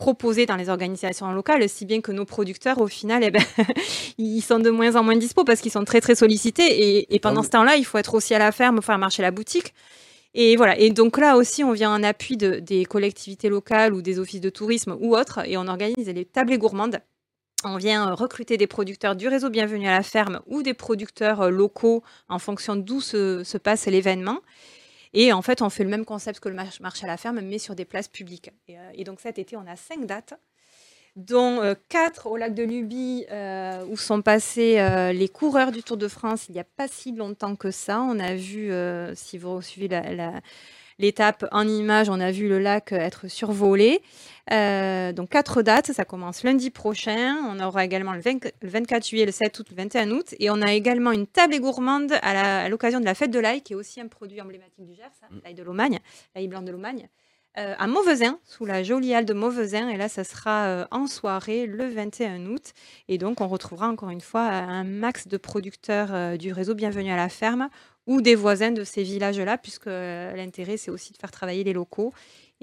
proposé 0.00 0.46
dans 0.46 0.56
les 0.56 0.68
organisations 0.70 1.30
locales, 1.32 1.68
si 1.68 1.84
bien 1.84 2.00
que 2.00 2.10
nos 2.10 2.24
producteurs, 2.24 2.78
au 2.80 2.86
final, 2.88 3.22
eh 3.22 3.30
ben, 3.30 3.42
ils 4.18 4.40
sont 4.40 4.58
de 4.58 4.70
moins 4.70 4.96
en 4.96 5.04
moins 5.04 5.16
dispo 5.16 5.44
parce 5.44 5.60
qu'ils 5.60 5.70
sont 5.72 5.84
très 5.84 6.00
très 6.00 6.14
sollicités. 6.14 6.66
Et, 6.98 7.14
et 7.14 7.18
pendant 7.20 7.40
Ah 7.40 7.40
oui. 7.42 7.46
ce 7.46 7.50
temps-là, 7.50 7.76
il 7.76 7.84
faut 7.84 7.98
être 7.98 8.14
aussi 8.14 8.34
à 8.34 8.38
la 8.38 8.50
ferme, 8.50 8.80
faire 8.82 8.98
marcher 8.98 9.22
la 9.22 9.30
boutique. 9.30 9.74
Et 10.34 10.56
voilà. 10.56 10.78
Et 10.78 10.90
donc 10.90 11.18
là 11.18 11.36
aussi, 11.36 11.62
on 11.64 11.72
vient 11.72 11.92
en 11.92 12.02
appui 12.02 12.36
de- 12.36 12.60
des 12.60 12.84
collectivités 12.84 13.48
locales 13.48 13.92
ou 13.94 14.00
des 14.02 14.18
offices 14.18 14.40
de 14.40 14.50
tourisme 14.50 14.96
ou 15.00 15.14
autres, 15.16 15.40
et 15.46 15.56
on 15.56 15.66
organise 15.68 16.08
les 16.08 16.24
tablées 16.24 16.58
gourmandes. 16.58 17.00
On 17.64 17.76
vient 17.76 18.08
euh, 18.10 18.14
recruter 18.14 18.56
des 18.56 18.66
producteurs 18.66 19.14
du 19.16 19.28
réseau 19.28 19.50
Bienvenue 19.50 19.86
à 19.86 19.90
la 19.92 20.02
ferme 20.02 20.40
ou 20.46 20.62
des 20.62 20.72
producteurs 20.72 21.42
euh, 21.42 21.50
locaux 21.50 22.02
en 22.30 22.38
fonction 22.38 22.74
d'où 22.74 23.00
se, 23.02 23.44
se 23.44 23.58
passe 23.58 23.86
l'événement. 23.86 24.38
Et 25.12 25.32
en 25.32 25.42
fait, 25.42 25.62
on 25.62 25.70
fait 25.70 25.84
le 25.84 25.90
même 25.90 26.04
concept 26.04 26.40
que 26.40 26.48
le 26.48 26.54
mar- 26.54 26.66
marché 26.80 27.04
à 27.04 27.08
la 27.08 27.16
ferme, 27.16 27.40
mais 27.40 27.58
sur 27.58 27.74
des 27.74 27.84
places 27.84 28.08
publiques. 28.08 28.50
Et, 28.68 28.78
euh, 28.78 28.90
et 28.94 29.04
donc 29.04 29.20
cet 29.20 29.38
été, 29.38 29.56
on 29.56 29.66
a 29.66 29.76
cinq 29.76 30.06
dates, 30.06 30.34
dont 31.16 31.60
euh, 31.60 31.74
quatre 31.88 32.28
au 32.28 32.36
lac 32.36 32.54
de 32.54 32.62
Luby, 32.62 33.26
euh, 33.30 33.84
où 33.88 33.96
sont 33.96 34.22
passés 34.22 34.78
euh, 34.78 35.12
les 35.12 35.28
coureurs 35.28 35.72
du 35.72 35.82
Tour 35.82 35.96
de 35.96 36.06
France 36.08 36.46
il 36.48 36.52
n'y 36.52 36.60
a 36.60 36.64
pas 36.64 36.86
si 36.88 37.12
longtemps 37.12 37.56
que 37.56 37.70
ça. 37.72 38.00
On 38.00 38.18
a 38.20 38.34
vu, 38.34 38.70
si 39.14 39.38
vous 39.38 39.60
suivez 39.62 39.88
la- 39.88 40.14
la- 40.14 40.40
l'étape 41.00 41.44
en 41.50 41.66
image, 41.66 42.08
on 42.08 42.20
a 42.20 42.30
vu 42.30 42.48
le 42.48 42.58
lac 42.58 42.92
être 42.92 43.28
survolé. 43.28 44.00
Euh, 44.52 45.12
donc 45.12 45.30
quatre 45.30 45.62
dates, 45.62 45.92
ça 45.92 46.04
commence 46.04 46.42
lundi 46.42 46.70
prochain. 46.70 47.36
On 47.48 47.60
aura 47.60 47.84
également 47.84 48.12
le, 48.12 48.20
20 48.20 48.44
le 48.62 48.68
24 48.68 49.06
juillet, 49.06 49.26
le 49.26 49.32
7 49.32 49.58
août, 49.58 49.66
le 49.70 49.76
21 49.76 50.10
août. 50.10 50.34
Et 50.38 50.50
on 50.50 50.60
a 50.60 50.72
également 50.72 51.12
une 51.12 51.26
table 51.26 51.54
et 51.54 51.60
gourmande 51.60 52.12
à 52.22 52.68
l'occasion 52.68 53.00
de 53.00 53.04
la 53.04 53.14
fête 53.14 53.30
de 53.30 53.38
l'ail, 53.38 53.62
qui 53.62 53.72
est 53.72 53.76
aussi 53.76 54.00
un 54.00 54.08
produit 54.08 54.40
emblématique 54.40 54.84
du 54.84 54.94
Gers, 54.94 55.10
ça, 55.20 55.26
Mm. 55.30 55.40
l'ail 55.44 55.54
de 55.54 55.62
Lomagne, 55.62 55.98
l'ail 56.34 56.48
blanc 56.48 56.62
de 56.62 56.72
Lomagne. 56.72 57.08
Euh, 57.58 57.74
à 57.78 57.88
Mauvezin, 57.88 58.38
sous 58.44 58.64
la 58.64 58.84
jolie 58.84 59.12
halle 59.12 59.24
de 59.24 59.34
Mauvezin. 59.34 59.88
Et 59.88 59.96
là, 59.96 60.08
ça 60.08 60.22
sera 60.22 60.66
euh, 60.66 60.84
en 60.92 61.08
soirée 61.08 61.66
le 61.66 61.88
21 61.88 62.46
août. 62.46 62.72
Et 63.08 63.18
donc, 63.18 63.40
on 63.40 63.48
retrouvera 63.48 63.88
encore 63.88 64.10
une 64.10 64.20
fois 64.20 64.42
un 64.42 64.84
max 64.84 65.26
de 65.26 65.36
producteurs 65.36 66.14
euh, 66.14 66.36
du 66.36 66.52
réseau 66.52 66.74
Bienvenue 66.74 67.10
à 67.10 67.16
la 67.16 67.28
ferme 67.28 67.68
ou 68.06 68.20
des 68.20 68.36
voisins 68.36 68.70
de 68.70 68.84
ces 68.84 69.02
villages-là, 69.02 69.58
puisque 69.58 69.86
l'intérêt, 69.86 70.76
c'est 70.76 70.90
aussi 70.90 71.12
de 71.12 71.18
faire 71.18 71.30
travailler 71.30 71.64
les 71.64 71.72
locaux. 71.72 72.12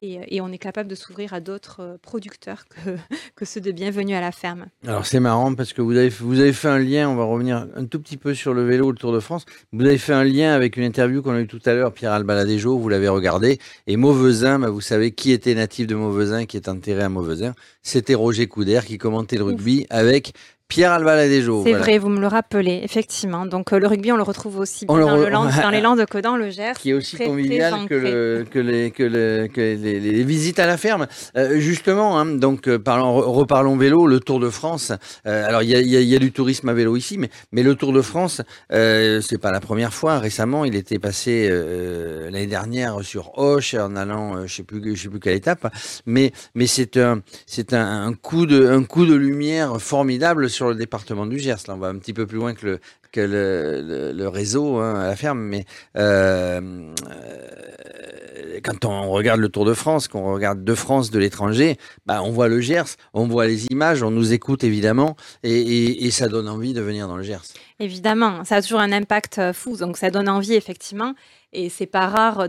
Et, 0.01 0.35
et 0.35 0.41
on 0.41 0.51
est 0.51 0.57
capable 0.57 0.89
de 0.89 0.95
s'ouvrir 0.95 1.33
à 1.33 1.39
d'autres 1.39 1.97
producteurs 2.01 2.65
que, 2.67 2.97
que 3.35 3.45
ceux 3.45 3.61
de 3.61 3.71
Bienvenue 3.71 4.15
à 4.15 4.21
la 4.21 4.31
ferme. 4.31 4.67
Alors 4.85 5.05
c'est 5.05 5.19
marrant 5.19 5.55
parce 5.55 5.73
que 5.73 5.81
vous 5.81 5.97
avez, 5.97 6.09
vous 6.09 6.39
avez 6.39 6.53
fait 6.53 6.67
un 6.67 6.79
lien, 6.79 7.09
on 7.09 7.15
va 7.15 7.23
revenir 7.23 7.67
un 7.75 7.85
tout 7.85 7.99
petit 7.99 8.17
peu 8.17 8.33
sur 8.33 8.53
le 8.53 8.65
vélo, 8.65 8.91
le 8.91 8.97
Tour 8.97 9.11
de 9.11 9.19
France. 9.19 9.45
Vous 9.73 9.85
avez 9.85 9.97
fait 9.97 10.13
un 10.13 10.23
lien 10.23 10.53
avec 10.53 10.77
une 10.77 10.83
interview 10.83 11.21
qu'on 11.21 11.33
a 11.33 11.39
eue 11.39 11.47
tout 11.47 11.61
à 11.65 11.73
l'heure, 11.73 11.93
Pierre 11.93 12.11
Albaladejo, 12.11 12.77
vous 12.77 12.89
l'avez 12.89 13.07
regardé. 13.07 13.59
Et 13.87 13.97
Mauvezin, 13.97 14.59
bah, 14.59 14.69
vous 14.69 14.81
savez 14.81 15.11
qui 15.11 15.31
était 15.31 15.55
natif 15.55 15.87
de 15.87 15.95
Mauvezin, 15.95 16.45
qui 16.45 16.57
est 16.57 16.69
enterré 16.69 17.03
à 17.03 17.09
Mauvezin 17.09 17.53
C'était 17.81 18.15
Roger 18.15 18.47
Coudert 18.47 18.85
qui 18.85 18.97
commentait 18.97 19.37
le 19.37 19.43
rugby 19.43 19.85
avec 19.89 20.33
Pierre 20.69 20.91
Albaladejo. 20.91 21.63
C'est 21.63 21.69
voilà. 21.69 21.83
vrai, 21.85 21.97
vous 21.97 22.09
me 22.09 22.19
le 22.19 22.27
rappelez, 22.27 22.81
effectivement. 22.83 23.45
Donc 23.45 23.71
euh, 23.71 23.79
le 23.79 23.87
rugby, 23.87 24.11
on 24.11 24.17
le 24.17 24.23
retrouve 24.23 24.59
aussi 24.59 24.85
bien 24.85 24.97
le 24.97 25.05
dans, 25.05 25.17
re- 25.17 25.23
le 25.23 25.29
Land- 25.29 25.49
dans 25.61 25.69
les 25.69 25.79
Landes 25.87 26.05
que 26.05 26.17
dans 26.17 26.35
le 26.35 26.49
Gers. 26.49 26.73
qui 26.77 26.89
est 26.89 26.93
aussi 26.93 27.15
Très, 27.15 27.25
très 27.25 27.31
convivial 27.31 27.73
que, 27.73 27.77
ancré. 27.95 27.99
le, 28.11 28.45
que, 28.51 28.59
les, 28.59 28.91
que, 28.91 29.03
le- 29.03 29.47
que 29.47 29.61
les, 29.61 29.99
les 29.99 30.23
visites 30.23 30.59
à 30.59 30.65
la 30.67 30.75
ferme. 30.77 31.07
Euh, 31.37 31.59
justement, 31.59 32.19
hein, 32.19 32.25
donc 32.25 32.67
euh, 32.67 32.77
parlons, 32.79 33.17
re- 33.17 33.23
reparlons 33.23 33.77
vélo, 33.77 34.07
le 34.07 34.19
Tour 34.19 34.39
de 34.39 34.49
France. 34.49 34.91
Euh, 35.25 35.47
alors 35.47 35.63
il 35.63 35.69
y 35.69 35.75
a, 35.75 35.79
il 35.79 35.87
y 35.89 35.95
a- 35.95 36.01
il 36.01 36.07
y 36.09 36.15
a 36.15 36.19
du 36.19 36.31
tourisme 36.33 36.67
à 36.69 36.73
vélo 36.73 36.95
ici, 36.97 37.17
mais, 37.17 37.29
mais 37.53 37.63
le 37.63 37.75
Tour 37.75 37.93
de 37.93 38.01
France, 38.01 38.41
c'est 38.69 39.41
pas 39.41 39.51
la 39.51 39.59
première 39.61 39.93
fois. 39.93 40.19
Récemment, 40.19 40.65
il 40.65 40.75
était 40.75 40.99
passé 40.99 41.49
l'année 41.49 42.47
dernière 42.47 43.01
sur 43.03 43.37
Hoche 43.37 43.73
en 43.75 43.95
allant, 43.95 44.45
je 44.45 44.53
sais 44.53 44.63
plus, 44.63 44.95
je 44.95 45.03
sais 45.03 45.09
plus 45.09 45.19
quelle 45.19 45.35
étape, 45.35 45.71
mais 46.05 46.31
mais 46.55 46.67
c'est 46.67 46.97
un 46.97 47.21
c'est 47.45 47.73
un, 47.73 48.07
un 48.07 48.13
coup 48.13 48.45
de 48.45 48.67
un 48.67 48.83
coup 48.83 49.05
de 49.05 49.13
lumière 49.15 49.79
formidable 49.81 50.49
sur 50.49 50.56
le 50.65 50.75
département 50.75 51.25
du 51.25 51.39
Gers. 51.39 51.67
Là, 51.67 51.75
on 51.75 51.77
va 51.77 51.87
un 51.87 51.97
petit 51.97 52.13
peu 52.13 52.25
plus 52.25 52.37
loin 52.37 52.53
que 52.53 52.65
le 52.65 52.79
que 53.11 53.21
le, 53.21 54.27
réseau 54.27 54.77
hein, 54.77 54.99
à 54.99 55.07
la 55.07 55.15
ferme, 55.15 55.39
mais 55.39 55.65
euh, 55.95 56.91
euh, 57.09 58.59
quand 58.63 58.85
on 58.85 59.09
regarde 59.11 59.39
le 59.39 59.49
Tour 59.49 59.65
de 59.65 59.73
France, 59.73 60.07
qu'on 60.07 60.33
regarde 60.33 60.63
de 60.63 60.75
France 60.75 61.09
de 61.09 61.19
l'étranger, 61.19 61.77
bah, 62.05 62.21
on 62.23 62.31
voit 62.31 62.49
le 62.49 62.59
Gers, 62.59 62.97
on 63.13 63.27
voit 63.27 63.47
les 63.47 63.65
images, 63.67 64.03
on 64.03 64.11
nous 64.11 64.33
écoute 64.33 64.63
évidemment, 64.63 65.15
et 65.43 66.11
ça 66.11 66.27
donne 66.27 66.49
envie 66.49 66.73
de 66.73 66.81
venir 66.81 67.07
dans 67.07 67.17
le 67.17 67.23
Gers. 67.23 67.43
Évidemment, 67.79 68.43
ça 68.43 68.55
a 68.55 68.61
toujours 68.63 68.79
un 68.79 68.91
impact 68.91 69.37
euh, 69.37 69.53
fou, 69.53 69.77
donc 69.77 69.97
ça 69.97 70.09
donne 70.09 70.27
envie, 70.27 70.55
effectivement. 70.55 71.13
Et 71.53 71.69
c'est 71.69 71.85
pas 71.87 72.07
rare 72.07 72.47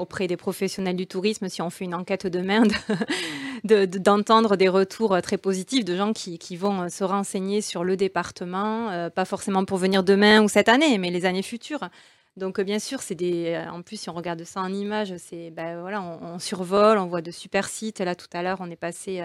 auprès 0.00 0.26
des 0.26 0.36
professionnels 0.38 0.96
du 0.96 1.06
tourisme, 1.06 1.48
si 1.48 1.60
on 1.62 1.70
fait 1.70 1.84
une 1.84 1.94
enquête 1.94 2.26
demain, 2.26 2.62
de- 2.62 2.74
de- 3.64 3.84
de- 3.86 3.98
d'entendre 3.98 4.56
des 4.56 4.68
retours 4.68 5.20
très 5.22 5.36
positifs 5.38 5.84
de 5.84 5.96
gens 5.96 6.12
qui, 6.12 6.38
vont 6.56 6.82
euh, 6.82 6.88
se 6.88 7.04
renseigner 7.04 7.60
sur 7.60 7.84
le 7.84 7.96
département, 7.96 8.90
euh, 8.90 9.10
pas 9.10 9.24
forcément 9.26 9.64
pour 9.64 9.76
venir 9.78 10.02
demain 10.02 10.42
ou 10.42 10.48
cette 10.48 10.68
année, 10.68 10.96
mais 10.98 11.10
les 11.10 11.26
années 11.26 11.42
futures. 11.42 11.88
Donc 12.36 12.58
euh, 12.58 12.64
bien 12.64 12.78
sûr, 12.78 13.02
c'est 13.02 13.14
des. 13.14 13.60
En 13.70 13.82
plus, 13.82 14.00
si 14.00 14.10
on 14.10 14.14
regarde 14.14 14.42
ça 14.44 14.60
en 14.60 14.72
images, 14.72 15.14
c'est 15.18 15.50
ben 15.50 15.80
voilà, 15.80 16.00
on, 16.02 16.34
on 16.34 16.38
survole, 16.38 16.98
on 16.98 17.06
voit 17.06 17.22
de 17.22 17.30
super 17.30 17.68
sites. 17.68 18.00
Là, 18.00 18.14
tout 18.14 18.28
à 18.32 18.42
l'heure, 18.42 18.58
on 18.60 18.70
est 18.70 18.76
passé 18.76 19.22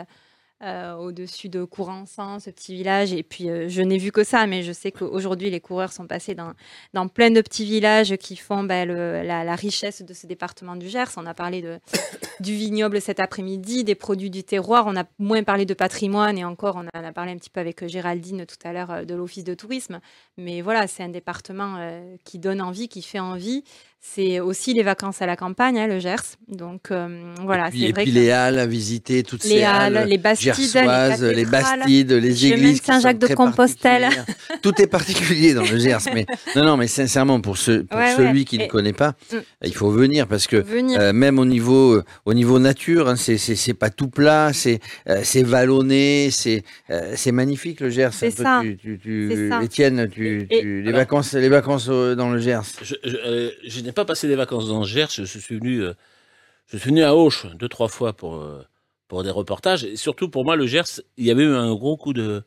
euh, 0.64 0.74
euh, 0.74 0.96
au-dessus 0.96 1.50
de 1.50 1.64
Courançon, 1.64 2.40
ce 2.40 2.50
petit 2.50 2.76
village. 2.76 3.14
Et 3.14 3.24
puis, 3.24 3.50
euh, 3.50 3.68
je 3.70 3.82
n'ai 3.82 3.98
vu 3.98 4.12
que 4.12 4.24
ça, 4.24 4.48
mais 4.48 4.64
je 4.64 4.72
sais 4.72 4.92
qu'aujourd'hui, 4.92 5.50
les 5.50 5.60
coureurs 5.60 5.92
sont 5.92 6.08
passés 6.08 6.36
dans, 6.36 7.08
plein 7.08 7.32
de 7.32 7.42
petits 7.42 7.66
villages 7.66 8.16
qui 8.18 8.36
font 8.36 8.64
ben, 8.64 8.88
la, 8.88 9.56
richesse 9.56 10.02
de 10.02 10.14
ce 10.14 10.26
département 10.26 10.76
du 10.76 10.90
Gers. 10.90 11.12
On 11.18 11.26
a 11.26 11.34
parlé 11.34 11.80
du 12.40 12.54
vignoble 12.54 13.02
cet 13.02 13.20
après-midi, 13.20 13.84
des 13.84 13.96
produits 13.96 14.30
du 14.30 14.44
terroir. 14.44 14.86
On 14.88 14.96
a 14.96 15.06
moins 15.20 15.44
parlé 15.44 15.66
de 15.66 15.74
patrimoine 15.74 16.38
et 16.38 16.46
encore, 16.46 16.76
on 16.76 17.00
en 17.00 17.04
a 17.04 17.12
parlé 17.12 17.32
un 17.32 17.38
petit 17.38 17.50
peu 17.50 17.60
avec 17.60 17.88
Géraldine 17.88 18.46
tout 18.46 18.68
à 18.68 18.74
l'heure 18.74 18.92
euh, 18.92 19.04
de 19.06 19.16
l'Office 19.16 19.44
de 19.44 19.54
tourisme. 19.54 20.00
Mais 20.38 20.62
voilà, 20.62 20.88
c'est 20.88 21.04
un 21.04 21.10
département 21.10 21.76
euh, 21.78 22.16
qui 22.24 22.40
donne 22.40 22.62
envie, 22.62 22.88
qui 22.88 23.02
fait 23.02 23.20
envie. 23.20 23.64
C'est 24.06 24.42
aussi 24.42 24.74
les 24.74 24.84
vacances 24.84 25.22
à 25.22 25.26
la 25.26 25.38
campagne, 25.38 25.80
hein, 25.80 25.88
le 25.88 25.98
Gers. 25.98 26.18
Donc 26.50 26.92
euh, 26.92 27.08
voilà, 27.46 27.70
et 27.70 27.72
puis, 27.72 27.86
et 27.86 27.94
que 27.94 28.02
les 28.02 28.32
halles 28.32 28.60
à 28.60 28.66
visiter, 28.68 29.24
toutes 29.24 29.46
les 29.46 29.50
ces 29.60 29.64
halles, 29.64 29.96
halles 29.96 30.10
les 30.10 30.18
bastides, 30.18 30.52
les, 30.76 31.34
les 31.34 31.46
bastides, 31.46 32.12
les 32.12 32.20
de 32.34 32.46
églises. 32.54 32.82
Saint-Jacques-de-Compostelle. 32.84 34.02
très 34.02 34.16
particulières. 34.18 34.60
Tout 34.62 34.82
est 34.82 34.88
particulier 34.88 35.54
dans 35.54 35.62
le 35.64 35.78
Gers, 35.80 36.00
mais 36.14 36.26
non, 36.56 36.66
non, 36.66 36.76
mais 36.78 36.88
sincèrement, 36.88 37.40
pour, 37.40 37.58
ce, 37.58 37.80
pour 37.84 37.98
Ouais, 37.98 38.14
celui 38.16 38.40
ouais. 38.40 38.46
qui 38.46 38.58
ne 38.58 38.68
connaît 38.68 38.92
pas, 38.94 39.16
Mm. 39.32 39.38
il 39.64 39.74
faut 39.74 39.90
venir 39.90 40.28
parce 40.28 40.48
que 40.48 40.58
venir. 40.58 41.00
Euh, 41.00 41.14
même 41.14 41.40
au 41.40 41.46
niveau, 41.46 41.94
euh, 41.94 42.04
au 42.26 42.34
niveau 42.34 42.60
nature, 42.60 43.08
hein, 43.08 43.16
c'est 43.16 43.74
pas 43.74 43.90
tout 43.90 44.10
plat, 44.10 44.52
c'est 44.54 44.80
euh, 45.08 45.22
c'est 45.24 45.44
vallonné, 45.44 46.30
c'est 46.30 46.64
euh, 46.90 47.14
c'est 47.16 47.32
magnifique 47.32 47.80
le 47.80 47.90
Gers. 47.90 48.10
C'est 48.14 48.28
Un 48.28 48.32
peu, 48.32 48.44
ça. 48.44 48.60
Tu, 48.64 48.78
tu, 48.78 49.00
tu- 49.02 49.50
ça. 49.50 49.64
Étienne, 49.64 50.10
tu, 50.14 50.46
Et- 50.50 50.60
tu- 50.60 50.82
les 50.82 50.90
Alors- 50.90 51.00
vacances, 51.00 51.34
les 51.34 51.50
vacances 51.50 51.88
dans 51.88 52.30
le 52.32 52.40
Gers. 52.40 52.62
Je, 52.82 52.96
je, 53.06 53.16
euh, 53.26 53.50
pas 53.94 54.06
passé 54.06 54.28
des 54.28 54.36
vacances 54.36 54.68
dans 54.68 54.80
le 54.80 54.86
Gers. 54.86 55.10
Je, 55.12 55.24
suis 55.24 55.58
venu, 55.58 55.82
euh, 55.82 55.94
je 56.68 56.78
suis 56.78 56.90
venu 56.90 57.04
à 57.04 57.16
Auch 57.16 57.48
deux 57.56 57.70
trois 57.70 57.88
fois 57.88 58.14
pour 58.14 58.36
euh, 58.36 58.62
pour 59.08 59.24
des 59.24 59.30
reportages. 59.32 59.84
Et 59.84 59.96
surtout 59.96 60.30
pour 60.30 60.44
moi, 60.46 60.56
le 60.56 60.66
Gers, 60.68 61.02
il 61.18 61.26
y 61.26 61.32
avait 61.32 61.44
eu 61.44 61.54
un 61.54 61.74
gros 61.74 61.98
coup 61.98 62.14
de 62.14 62.44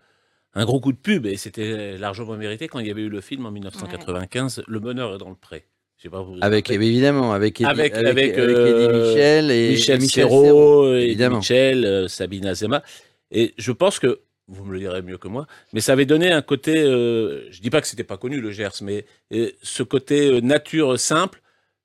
un 0.55 0.65
gros 0.65 0.81
coup 0.81 0.93
de 0.93 0.97
pub 0.99 1.27
et 1.27 1.37
c'était 1.37 1.99
largement 1.99 2.35
mérité 2.37 2.67
quand 2.67 2.79
il 2.79 2.87
y 2.87 2.91
avait 2.91 3.03
eu 3.03 3.09
le 3.11 3.21
film 3.21 3.45
en 3.47 3.51
1995, 3.51 4.63
Le 4.67 4.81
Bonheur 4.81 5.15
est 5.15 5.19
dans 5.19 5.29
le 5.29 5.35
pré. 5.37 5.67
Je 5.99 6.03
sais 6.05 6.09
pas 6.11 6.23
vous 6.23 6.37
Avec 6.41 6.71
évidemment 6.71 7.33
avec 7.33 7.61
Eddie, 7.61 7.71
Avec- 7.71 7.95
avec, 7.95 8.07
avec, 8.07 8.39
avec 8.39 8.39
euh, 8.39 8.89
Eddie 8.89 8.99
Michel 9.09 9.51
et 9.51 9.71
Michel, 9.71 10.03
Serrault, 10.03 10.95
et 10.95 11.03
évidemment. 11.05 11.39
Michel, 11.39 12.09
Sabine 12.09 12.47
Azema. 12.47 12.83
Et 13.31 13.55
je 13.59 13.73
pense 13.73 13.99
que, 13.99 14.21
vous 14.49 14.65
me 14.65 14.73
le 14.73 14.79
direz 14.79 15.03
mieux 15.03 15.19
que 15.19 15.29
moi, 15.29 15.47
mais 15.73 15.81
ça 15.81 15.93
avait 15.93 16.07
donné 16.07 16.31
un 16.31 16.43
côté, 16.43 16.79
euh, 16.79 17.51
je 17.51 17.61
dis 17.61 17.71
pas 17.71 17.81
que 17.81 17.87
c'était 17.89 18.05
pas 18.05 18.17
connu 18.17 18.41
le 18.41 18.51
Gers, 18.53 18.81
mais 18.83 19.05
euh, 19.33 19.51
ce 19.63 19.83
côté 19.83 20.29
euh, 20.29 20.41
nature 20.41 20.99
simple, 21.01 21.43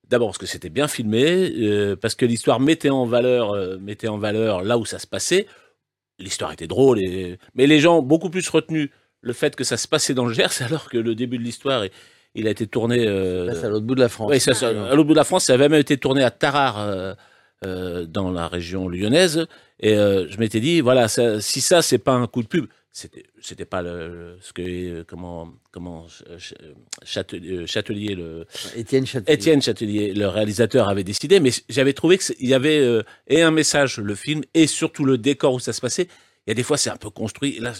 d'abord 0.07 0.29
parce 0.29 0.37
que 0.37 0.45
c'était 0.45 0.69
bien 0.69 0.87
filmé, 0.87 1.51
euh, 1.59 1.95
parce 1.95 2.13
que 2.15 2.25
l'histoire 2.25 2.59
mettait 2.59 2.89
en 2.91 3.05
valeur, 3.05 3.55
mettait 3.79 4.07
en 4.09 4.17
valeur 4.19 4.63
là 4.63 4.77
où 4.77 4.85
ça 4.85 4.99
se 4.99 5.07
passait. 5.07 5.47
L'histoire 6.19 6.51
était 6.51 6.67
drôle, 6.67 6.99
et... 6.99 7.39
mais 7.55 7.65
les 7.65 7.79
gens 7.79 7.97
ont 7.99 8.03
beaucoup 8.03 8.29
plus 8.29 8.47
retenu 8.47 8.91
le 9.21 9.33
fait 9.33 9.55
que 9.55 9.63
ça 9.63 9.77
se 9.77 9.87
passait 9.87 10.13
dans 10.13 10.25
le 10.25 10.33
Gers, 10.33 10.61
alors 10.61 10.87
que 10.89 10.97
le 10.97 11.15
début 11.15 11.39
de 11.39 11.43
l'histoire, 11.43 11.85
il- 12.35 12.47
a 12.47 12.51
été 12.51 12.67
tourné. 12.67 13.07
à 13.07 13.69
l'autre 13.69 13.85
bout 13.85 13.95
de 13.95 14.01
la 14.01 14.09
France. 14.09 14.29
oui, 14.31 14.39
ça- 14.39 14.67
à 14.69 14.93
l'autre 14.93 15.03
bout 15.07 15.13
de 15.13 15.17
la 15.19 15.23
France, 15.23 15.45
ça 15.45 15.53
avait 15.53 15.67
même 15.67 15.79
été 15.81 15.97
tourné 15.97 16.23
à 16.23 16.29
Tarare, 16.29 17.15
euh, 17.65 18.05
dans 18.05 18.31
la 18.31 18.47
région 18.47 18.87
lyonnaise. 18.87 19.45
Et 19.79 19.95
euh, 19.95 20.27
je 20.29 20.37
m'étais 20.37 20.59
dit, 20.59 20.81
voilà, 20.81 21.07
ça- 21.07 21.41
si 21.41 21.61
ça, 21.61 21.81
c'est 21.81 21.97
pas 21.97 22.13
un 22.13 22.27
coup 22.27 22.41
de 22.43 22.47
pub, 22.47 22.65
c'était, 22.93 23.23
c'était 23.41 23.65
pas 23.65 23.81
le, 23.81 24.37
ce 24.41 24.51
que, 24.51 25.03
comment, 25.03 25.53
comment 25.71 26.07
Ch- 26.09 26.53
Châtelier, 27.03 27.57
euh, 27.57 27.65
Châtelier, 27.65 28.15
le, 28.15 28.45
Étienne 28.75 29.05
Châtelier. 29.05 29.33
Étienne 29.33 29.61
Châtelier, 29.61 30.13
le 30.13 30.27
réalisateur, 30.27 30.89
avait 30.89 31.03
décidé. 31.03 31.39
Mais 31.39 31.51
j'avais 31.69 31.93
trouvé 31.93 32.17
qu'il 32.17 32.47
y 32.47 32.53
avait 32.53 32.79
euh, 32.79 33.03
et 33.27 33.41
un 33.41 33.51
message, 33.51 33.97
le 33.97 34.15
film, 34.15 34.41
et 34.53 34.67
surtout 34.67 35.05
le 35.05 35.17
décor 35.17 35.53
où 35.53 35.59
ça 35.59 35.71
se 35.73 35.81
passait. 35.81 36.07
Il 36.47 36.49
y 36.49 36.51
a 36.51 36.55
des 36.55 36.63
fois, 36.63 36.77
c'est 36.77 36.89
un 36.89 36.97
peu 36.97 37.09
construit. 37.09 37.55
Et 37.57 37.59
là, 37.59 37.71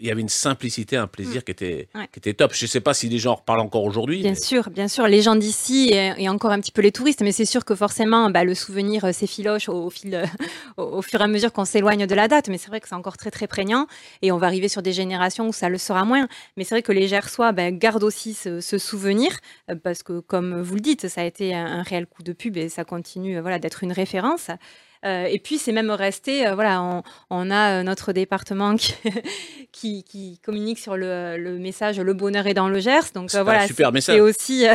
il 0.00 0.06
y 0.06 0.10
avait 0.10 0.20
une 0.20 0.28
simplicité, 0.28 0.96
un 0.96 1.06
plaisir 1.06 1.44
qui 1.44 1.50
était, 1.52 1.88
Ouais. 1.94 2.08
qui 2.12 2.18
était 2.18 2.34
top. 2.34 2.52
Je 2.54 2.66
sais 2.66 2.80
pas 2.80 2.94
si 2.94 3.08
les 3.08 3.18
gens 3.18 3.32
en 3.32 3.36
reparlent 3.36 3.60
encore 3.60 3.84
aujourd'hui. 3.84 4.20
Bien 4.20 4.30
mais- 4.32 4.40
sûr, 4.40 4.70
bien 4.70 4.88
sûr, 4.88 5.06
les 5.06 5.22
gens 5.22 5.36
d'ici 5.36 5.90
et, 5.92 6.12
et 6.18 6.28
encore 6.28 6.50
un 6.52 6.60
petit 6.60 6.72
peu 6.72 6.82
les 6.82 6.92
touristes, 6.92 7.20
mais 7.22 7.32
c'est 7.32 7.44
sûr 7.44 7.64
que 7.64 7.74
forcément, 7.74 8.30
bah, 8.30 8.44
le 8.44 8.54
souvenir 8.54 9.04
euh, 9.04 9.12
s'effiloche 9.12 9.68
au, 9.68 9.86
au 9.86 9.90
fil, 9.90 10.14
euh, 10.14 10.24
au, 10.76 10.82
au 10.82 11.02
fur 11.02 11.20
et 11.20 11.24
à 11.24 11.26
mesure 11.26 11.52
qu'on 11.52 11.64
s'éloigne 11.64 12.06
de 12.06 12.14
la 12.14 12.28
date. 12.28 12.48
Mais 12.48 12.58
c'est 12.58 12.68
vrai 12.68 12.80
que 12.80 12.88
c'est 12.88 12.94
encore 12.94 13.16
très 13.16 13.30
très 13.30 13.46
prégnant 13.46 13.86
et 14.22 14.32
on 14.32 14.38
va 14.38 14.46
arriver 14.46 14.68
sur 14.68 14.82
des 14.82 14.92
générations 14.92 15.48
où 15.48 15.52
ça 15.52 15.68
le 15.68 15.78
sera 15.78 16.04
moins. 16.04 16.28
Mais 16.56 16.64
c'est 16.64 16.74
vrai 16.74 16.82
que 16.82 16.92
les 16.92 17.08
Gersois 17.08 17.52
bah, 17.52 17.70
gardent 17.70 18.04
aussi 18.04 18.34
ce, 18.34 18.60
ce 18.60 18.78
souvenir 18.78 19.30
euh, 19.70 19.74
parce 19.82 20.02
que, 20.02 20.20
comme 20.20 20.60
vous 20.60 20.74
le 20.74 20.80
dites, 20.80 21.08
ça 21.08 21.22
a 21.22 21.24
été 21.24 21.54
un, 21.54 21.66
un 21.66 21.82
réel 21.82 22.06
coup 22.06 22.22
de 22.22 22.32
pub 22.32 22.56
et 22.56 22.68
ça 22.68 22.84
continue 22.84 23.38
euh, 23.38 23.40
voilà, 23.42 23.58
d'être 23.58 23.82
une 23.84 23.92
référence. 23.92 24.48
Euh, 25.04 25.24
et 25.26 25.38
puis 25.38 25.58
c'est 25.58 25.72
même 25.72 25.90
resté, 25.90 26.46
euh, 26.46 26.54
voilà, 26.54 26.82
on, 26.82 27.02
on 27.30 27.50
a 27.50 27.80
euh, 27.80 27.82
notre 27.82 28.12
département 28.12 28.74
qui, 28.76 28.94
qui, 29.72 30.02
qui 30.04 30.40
communique 30.44 30.78
sur 30.78 30.96
le, 30.96 31.36
le 31.38 31.58
message 31.58 32.00
"Le 32.00 32.14
bonheur 32.14 32.46
est 32.46 32.54
dans 32.54 32.68
le 32.68 32.80
Gers", 32.80 33.12
donc 33.14 33.30
C'est 33.30 33.36
euh, 33.36 33.40
un 33.40 33.44
voilà, 33.44 33.66
super 33.66 33.88
c'est- 33.88 33.92
message. 33.92 34.14
c'est 34.16 34.20
aussi 34.20 34.66
euh, 34.68 34.74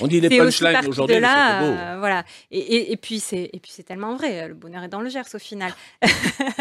On 0.00 0.06
dit 0.06 0.20
les 0.20 0.28
punchlines 0.30 0.78
aujourd'hui, 0.88 1.16
euh, 1.16 1.96
voilà. 1.98 2.24
Et, 2.50 2.58
et, 2.58 2.92
et 2.92 2.96
puis 2.96 3.20
c'est 3.20 3.50
et 3.52 3.60
puis 3.60 3.72
c'est 3.74 3.82
tellement 3.82 4.14
vrai. 4.16 4.48
Le 4.48 4.54
bonheur 4.54 4.82
est 4.84 4.88
dans 4.88 5.00
le 5.00 5.10
Gers 5.10 5.24
au 5.34 5.38
final. 5.38 5.72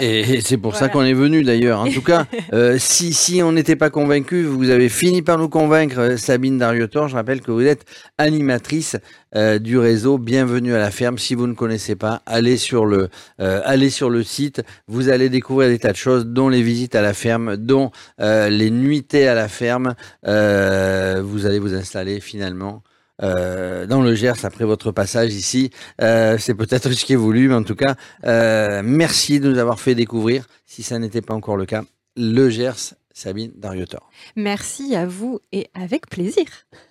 Et, 0.01 0.19
et 0.35 0.41
c'est 0.41 0.57
pour 0.57 0.75
ça 0.75 0.89
qu'on 0.89 1.03
est 1.03 1.13
venu 1.13 1.43
d'ailleurs. 1.43 1.79
En 1.79 1.89
tout 1.91 2.01
cas, 2.03 2.25
euh, 2.53 2.77
si, 2.77 3.13
si 3.13 3.41
on 3.41 3.51
n'était 3.51 3.75
pas 3.75 3.89
convaincu, 3.89 4.43
vous 4.43 4.69
avez 4.69 4.89
fini 4.89 5.21
par 5.23 5.37
nous 5.39 5.49
convaincre, 5.49 6.15
Sabine 6.17 6.57
Dariotor. 6.57 7.07
Je 7.07 7.15
rappelle 7.15 7.41
que 7.41 7.51
vous 7.51 7.61
êtes 7.65 7.85
animatrice 8.17 8.95
euh, 9.35 9.59
du 9.59 9.77
réseau 9.77 10.17
Bienvenue 10.17 10.73
à 10.75 10.79
la 10.79 10.91
ferme. 10.91 11.17
Si 11.17 11.33
vous 11.35 11.47
ne 11.47 11.53
connaissez 11.53 11.95
pas, 11.95 12.21
allez 12.25 12.57
sur 12.57 12.85
le, 12.85 12.96
euh, 12.97 13.61
allez 13.63 13.89
sur 13.89 14.09
le 14.09 14.23
site. 14.23 14.61
Vous 14.87 15.09
allez 15.09 15.29
découvrir 15.29 15.69
des 15.69 15.79
tas 15.79 15.91
de 15.91 15.97
choses, 15.97 16.25
dont 16.25 16.49
les 16.49 16.61
visites 16.61 16.95
à 16.95 17.01
la 17.01 17.13
ferme, 17.13 17.57
dont 17.57 17.91
euh, 18.19 18.49
les 18.49 18.71
nuitées 18.71 19.27
à 19.27 19.35
la 19.35 19.47
ferme. 19.47 19.95
Euh, 20.25 21.21
vous 21.23 21.45
allez 21.45 21.59
vous 21.59 21.73
installer 21.73 22.19
finalement 22.19 22.83
euh, 23.23 23.85
dans 23.85 24.01
le 24.01 24.13
Gers 24.15 24.45
après 24.45 24.65
votre 24.65 24.91
passage 24.91 25.33
ici. 25.33 25.71
Euh, 26.01 26.37
c'est 26.37 26.53
peut-être 26.53 26.91
ce 26.91 27.05
qui 27.05 27.13
est 27.13 27.17
voulu, 27.17 27.47
mais 27.47 27.55
en 27.55 27.63
tout 27.63 27.75
cas, 27.75 27.95
euh, 28.25 28.81
merci 28.83 29.39
de 29.39 29.49
nous 29.49 29.57
avoir 29.57 29.79
fait 29.79 29.95
découvrir, 29.95 30.45
si 30.65 30.83
ça 30.83 30.99
n'était 30.99 31.21
pas 31.21 31.33
encore 31.33 31.57
le 31.57 31.65
cas, 31.65 31.83
le 32.15 32.49
Gers, 32.49 32.93
Sabine 33.13 33.51
Dariotor. 33.55 34.11
Merci 34.35 34.95
à 34.95 35.07
vous 35.07 35.39
et 35.51 35.67
avec 35.73 36.07
plaisir. 36.07 36.45